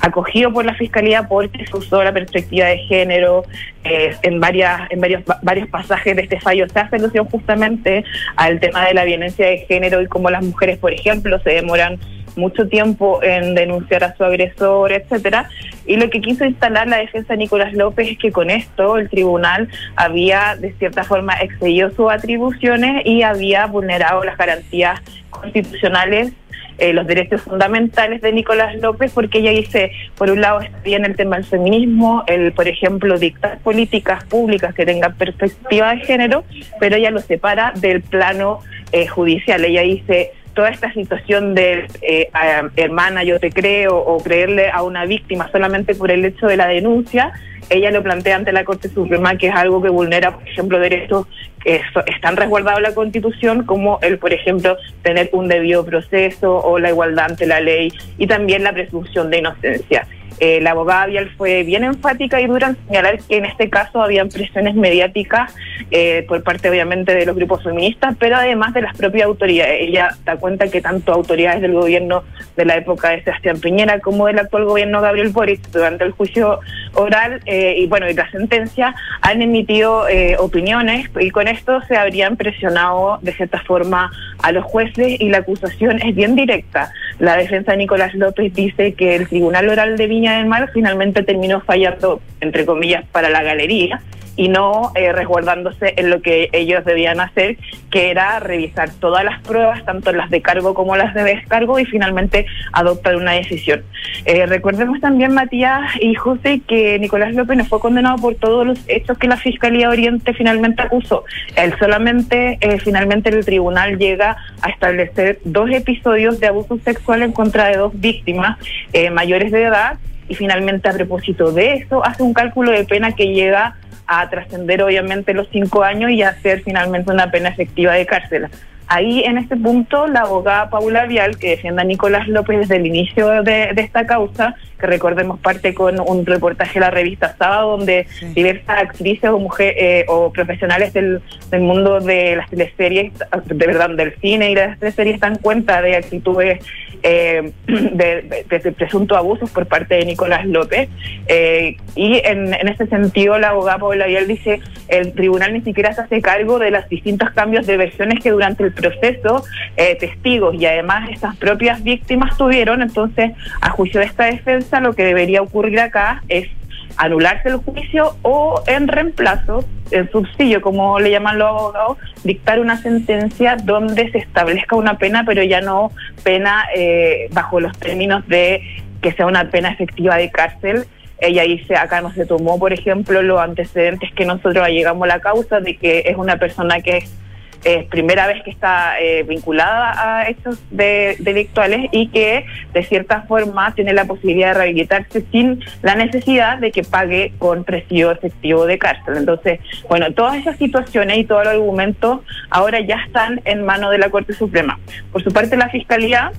[0.00, 3.44] acogido por la fiscalía porque se usó la perspectiva de género
[3.84, 8.04] eh, en varias en varios varios pasajes de este fallo se hace alusión justamente
[8.36, 11.98] al tema de la violencia de género y cómo las mujeres por ejemplo se demoran
[12.36, 15.48] mucho tiempo en denunciar a su agresor, etcétera.
[15.86, 19.08] Y lo que quiso instalar la defensa de Nicolás López es que con esto el
[19.08, 26.32] tribunal había de cierta forma excedido sus atribuciones y había vulnerado las garantías constitucionales
[26.78, 31.04] eh, los derechos fundamentales de Nicolás López, porque ella dice, por un lado está bien
[31.04, 36.44] el tema del feminismo, el, por ejemplo, dictar políticas públicas que tengan perspectiva de género,
[36.80, 38.60] pero ella lo separa del plano
[38.90, 39.64] eh, judicial.
[39.64, 42.30] Ella dice, toda esta situación de eh,
[42.76, 46.68] hermana, yo te creo, o creerle a una víctima solamente por el hecho de la
[46.68, 47.32] denuncia,
[47.70, 51.26] ella lo plantea ante la Corte Suprema que es algo que vulnera, por ejemplo, derechos
[51.64, 56.78] que están resguardados en la Constitución, como el, por ejemplo, tener un debido proceso o
[56.78, 60.06] la igualdad ante la ley y también la presunción de inocencia.
[60.44, 64.02] Eh, la abogada Vial fue bien enfática y dura en señalar que en este caso
[64.02, 65.54] habían presiones mediáticas
[65.92, 69.82] eh, por parte obviamente de los grupos feministas, pero además de las propias autoridades.
[69.82, 72.24] Ella da cuenta que tanto autoridades del gobierno
[72.56, 76.58] de la época de Sebastián Piñera como del actual gobierno Gabriel Boric durante el juicio
[76.94, 80.06] oral eh, y bueno y la sentencia han emitido
[80.40, 84.10] opiniones y con esto se habrían presionado de cierta forma
[84.42, 86.92] a los jueces y la acusación es bien directa.
[87.20, 91.22] La defensa de Nicolás López dice que el Tribunal Oral de Viña del Mar finalmente
[91.22, 94.02] terminó fallando, entre comillas, para la galería
[94.36, 97.56] y no eh, resguardándose en lo que ellos debían hacer,
[97.90, 101.84] que era revisar todas las pruebas, tanto las de cargo como las de descargo, y
[101.84, 103.82] finalmente adoptar una decisión.
[104.24, 108.78] Eh, recordemos también, Matías y José, que Nicolás López no fue condenado por todos los
[108.88, 111.24] hechos que la Fiscalía Oriente finalmente acusó.
[111.56, 117.32] Él solamente, eh, finalmente el tribunal llega a establecer dos episodios de abuso sexual en
[117.32, 118.58] contra de dos víctimas
[118.92, 123.12] eh, mayores de edad, y finalmente a propósito de eso hace un cálculo de pena
[123.12, 123.74] que llega
[124.20, 128.48] a trascender obviamente los cinco años y a hacer finalmente una pena efectiva de cárcel.
[128.88, 132.86] Ahí en este punto la abogada Paula Vial, que defiende a Nicolás López desde el
[132.86, 137.78] inicio de, de esta causa, que recordemos parte con un reportaje de la revista Sábado,
[137.78, 143.12] donde diversas actrices o mujeres o profesionales del, del mundo de las teleseries,
[143.46, 146.62] de verdad, del cine y de las teleseries dan cuenta de actitudes
[147.02, 150.88] eh, de, de- presuntos abusos por parte de Nicolás López.
[151.26, 155.92] Eh, y en, en ese sentido, la abogada Paula Vial dice el tribunal ni siquiera
[155.92, 159.44] se hace cargo de los distintos cambios de versiones que durante el proceso
[159.76, 162.82] eh, testigos y además estas propias víctimas tuvieron.
[162.82, 166.48] Entonces, a juicio de esta defensa, lo que debería ocurrir acá es
[166.96, 172.80] anularse el juicio o en reemplazo, en subsidio, como le llaman los abogados, dictar una
[172.80, 175.90] sentencia donde se establezca una pena, pero ya no
[176.22, 178.62] pena eh, bajo los términos de
[179.00, 180.86] que sea una pena efectiva de cárcel.
[181.18, 185.20] Ella dice, acá no se tomó, por ejemplo, los antecedentes que nosotros llegamos a la
[185.20, 187.21] causa de que es una persona que es
[187.64, 193.22] es primera vez que está eh, vinculada a hechos de, delictuales y que de cierta
[193.22, 198.66] forma tiene la posibilidad de rehabilitarse sin la necesidad de que pague con presidio efectivo
[198.66, 199.16] de cárcel.
[199.16, 203.98] Entonces, bueno, todas esas situaciones y todos los argumentos ahora ya están en manos de
[203.98, 204.78] la Corte Suprema.
[205.12, 206.32] Por su parte, la Fiscalía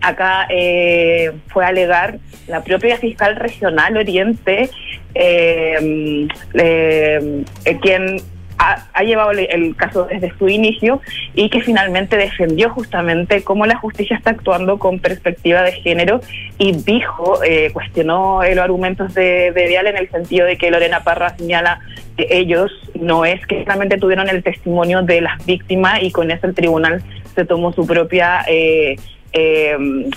[0.00, 4.70] acá eh, fue a alegar la propia fiscal regional Oriente,
[5.14, 8.16] eh, eh, eh, quien
[8.58, 11.00] ha, ha llevado el, el caso desde su inicio
[11.34, 16.20] y que finalmente defendió justamente cómo la justicia está actuando con perspectiva de género
[16.58, 21.04] y dijo, eh, cuestionó los argumentos de, de Vial en el sentido de que Lorena
[21.04, 21.80] Parra señala
[22.16, 26.46] que ellos no es que solamente tuvieron el testimonio de las víctimas y con eso
[26.46, 27.02] el tribunal
[27.34, 28.96] se tomó su propia eh,
[29.32, 29.76] eh,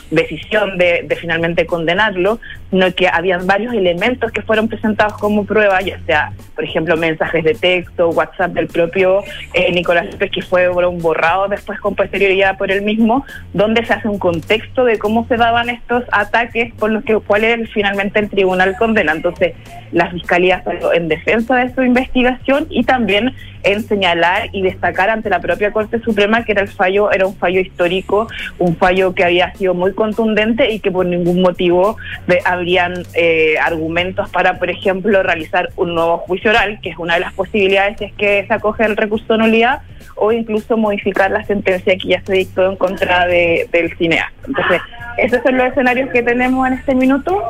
[0.09, 2.39] decisión de, de finalmente condenarlo,
[2.70, 7.43] sino que habían varios elementos que fueron presentados como prueba, ya sea, por ejemplo, mensajes
[7.43, 9.22] de texto, WhatsApp del propio
[9.53, 14.07] eh, Nicolás López, que fueron borrados después con posterioridad por él mismo, donde se hace
[14.07, 18.76] un contexto de cómo se daban estos ataques por los que cuales finalmente el tribunal
[18.78, 19.12] condena.
[19.12, 19.53] Entonces,
[19.91, 23.34] la fiscalía salió en defensa de su investigación y también
[23.64, 27.36] en señalar y destacar ante la propia Corte Suprema que era el fallo, era un
[27.36, 28.28] fallo histórico,
[28.59, 31.97] un fallo que había sido muy contundente y que por ningún motivo
[32.28, 37.16] de- habrían eh, argumentos para, por ejemplo, realizar un nuevo juicio oral, que es una
[37.16, 39.82] de las posibilidades si es que se acoge el recurso de nulidad,
[40.16, 44.32] o incluso modificar la sentencia que ya se dictó en contra de, del cineasta.
[44.45, 44.82] Entonces,
[45.18, 47.41] esos son los escenarios que tenemos en este minuto.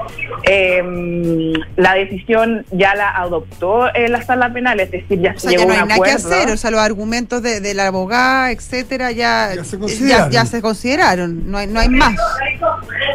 [0.44, 5.50] Eh, la decisión ya la adoptó en la sala penal, es decir, ya O se
[5.50, 9.12] sea, ya no un que hacer, o sea, los argumentos de, de la abogada, etcétera,
[9.12, 10.32] ya, Ya se ya, consideraron.
[10.32, 12.16] ya se consideraron, no hay, no hay más.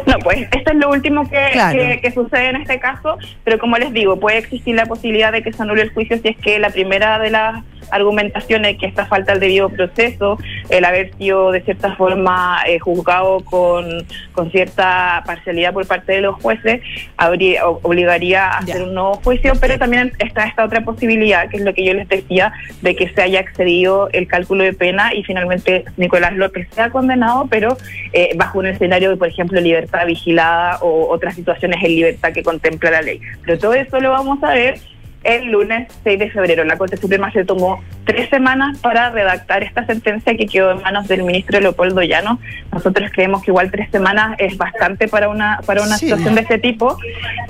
[0.05, 1.77] No, pues esto es lo último que, Claro.
[1.79, 5.43] que- que sucede en este caso, pero como les digo, puede existir la posibilidad de
[5.43, 9.05] que se anule el juicio si es que la primera de las argumentaciones que esta
[9.05, 10.37] falta el debido proceso,
[10.69, 16.21] el haber sido de cierta forma eh, juzgado con, con cierta parcialidad por parte de
[16.21, 16.81] los jueces,
[17.17, 21.63] habría, obligaría a hacer un nuevo juicio, pero también está esta otra posibilidad, que es
[21.63, 25.23] lo que yo les decía, de que se haya excedido el cálculo de pena y
[25.23, 27.77] finalmente Nicolás López sea condenado, pero
[28.13, 32.43] eh, bajo un escenario de, por ejemplo, libertad vigilada o otras situaciones en libertad que
[32.43, 33.21] contempla la ley.
[33.45, 34.79] Pero todo eso lo vamos a ver
[35.23, 36.63] el lunes 6 de febrero.
[36.63, 41.07] La Corte Suprema se tomó tres semanas para redactar esta sentencia que quedó en manos
[41.09, 42.39] del ministro Leopoldo Llano.
[42.71, 46.05] Nosotros creemos que igual tres semanas es bastante para una para una Sí.
[46.05, 46.97] situación de este tipo.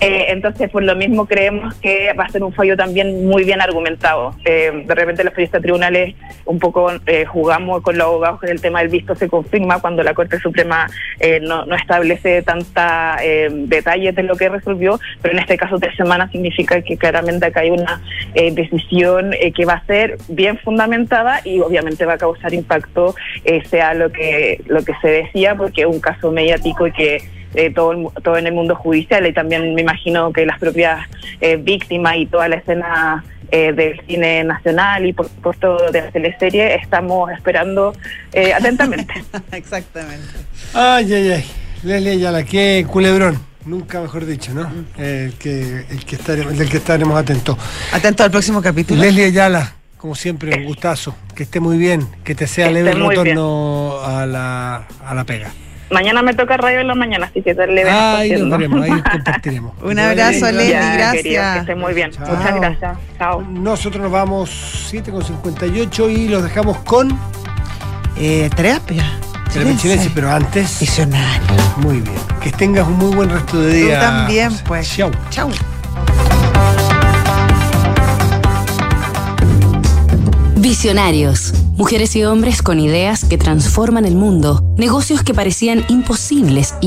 [0.02, 3.62] Eh, entonces, por lo mismo, creemos que va a ser un fallo también muy bien
[3.62, 4.36] argumentado.
[4.46, 8.60] Eh, de repente, los periodistas tribunales un poco eh, jugamos con los abogados con el
[8.60, 10.88] tema del visto se confirma cuando la Corte Suprema
[11.20, 13.18] eh, no, no establece tanta
[13.52, 17.60] detalles de lo que resolvió, pero en este caso tres semanas significa que claramente acá
[17.62, 18.02] hay una
[18.34, 23.94] decisión que va a ser bien fundamentada y obviamente va a causar impacto, eh, sea
[23.94, 27.18] lo que lo que se decía, porque es un caso mediático y que
[27.56, 30.60] eh, todo, el mu- todo en el mundo judicial y también me imagino que las
[30.60, 31.00] propias
[31.42, 36.12] eh, víctimas y toda la escena eh, del cine nacional y por supuesto de la
[36.12, 37.94] teleserie estamos esperando
[38.34, 39.14] eh, atentamente.
[39.54, 40.28] Exactamente.
[40.74, 41.46] Ay, ay, ay.
[41.84, 43.40] Leslie Ayala, qué culebrón.
[43.66, 44.70] Nunca mejor dicho, ¿no?
[44.98, 47.58] El que, el que estaremos, del que estaremos atentos.
[47.92, 49.02] Atento al próximo capítulo.
[49.02, 51.16] Leslie Ayala, como siempre, un gustazo.
[51.36, 55.14] Que esté muy bien, que te sea Que leve el muy retorno a la, a
[55.14, 55.50] la pega.
[55.90, 59.74] Mañana me toca radio en la mañana, así que darle Ahí nos veremos, ahí compartiremos.
[59.82, 61.24] Un abrazo, Ya, gracias.
[61.24, 62.12] querido, que esté muy bien.
[62.12, 62.36] Chao.
[62.36, 62.98] Muchas gracias.
[63.18, 63.42] Chao.
[63.42, 64.50] Nosotros nos vamos
[64.92, 67.18] 7.58 y los dejamos con
[68.18, 69.06] Eh, terapia.
[69.54, 70.78] Terapia Chilense, pero antes.
[70.82, 71.48] Visionario.
[71.78, 72.18] Muy bien.
[72.44, 74.00] Que tengas un muy buen resto de Tú día.
[74.02, 74.64] también, José.
[74.68, 74.94] pues.
[74.98, 75.12] Chau.
[75.30, 75.50] Chau.
[80.68, 81.54] Visionarios.
[81.78, 86.86] Mujeres y hombres con ideas que transforman el mundo, negocios que parecían imposibles y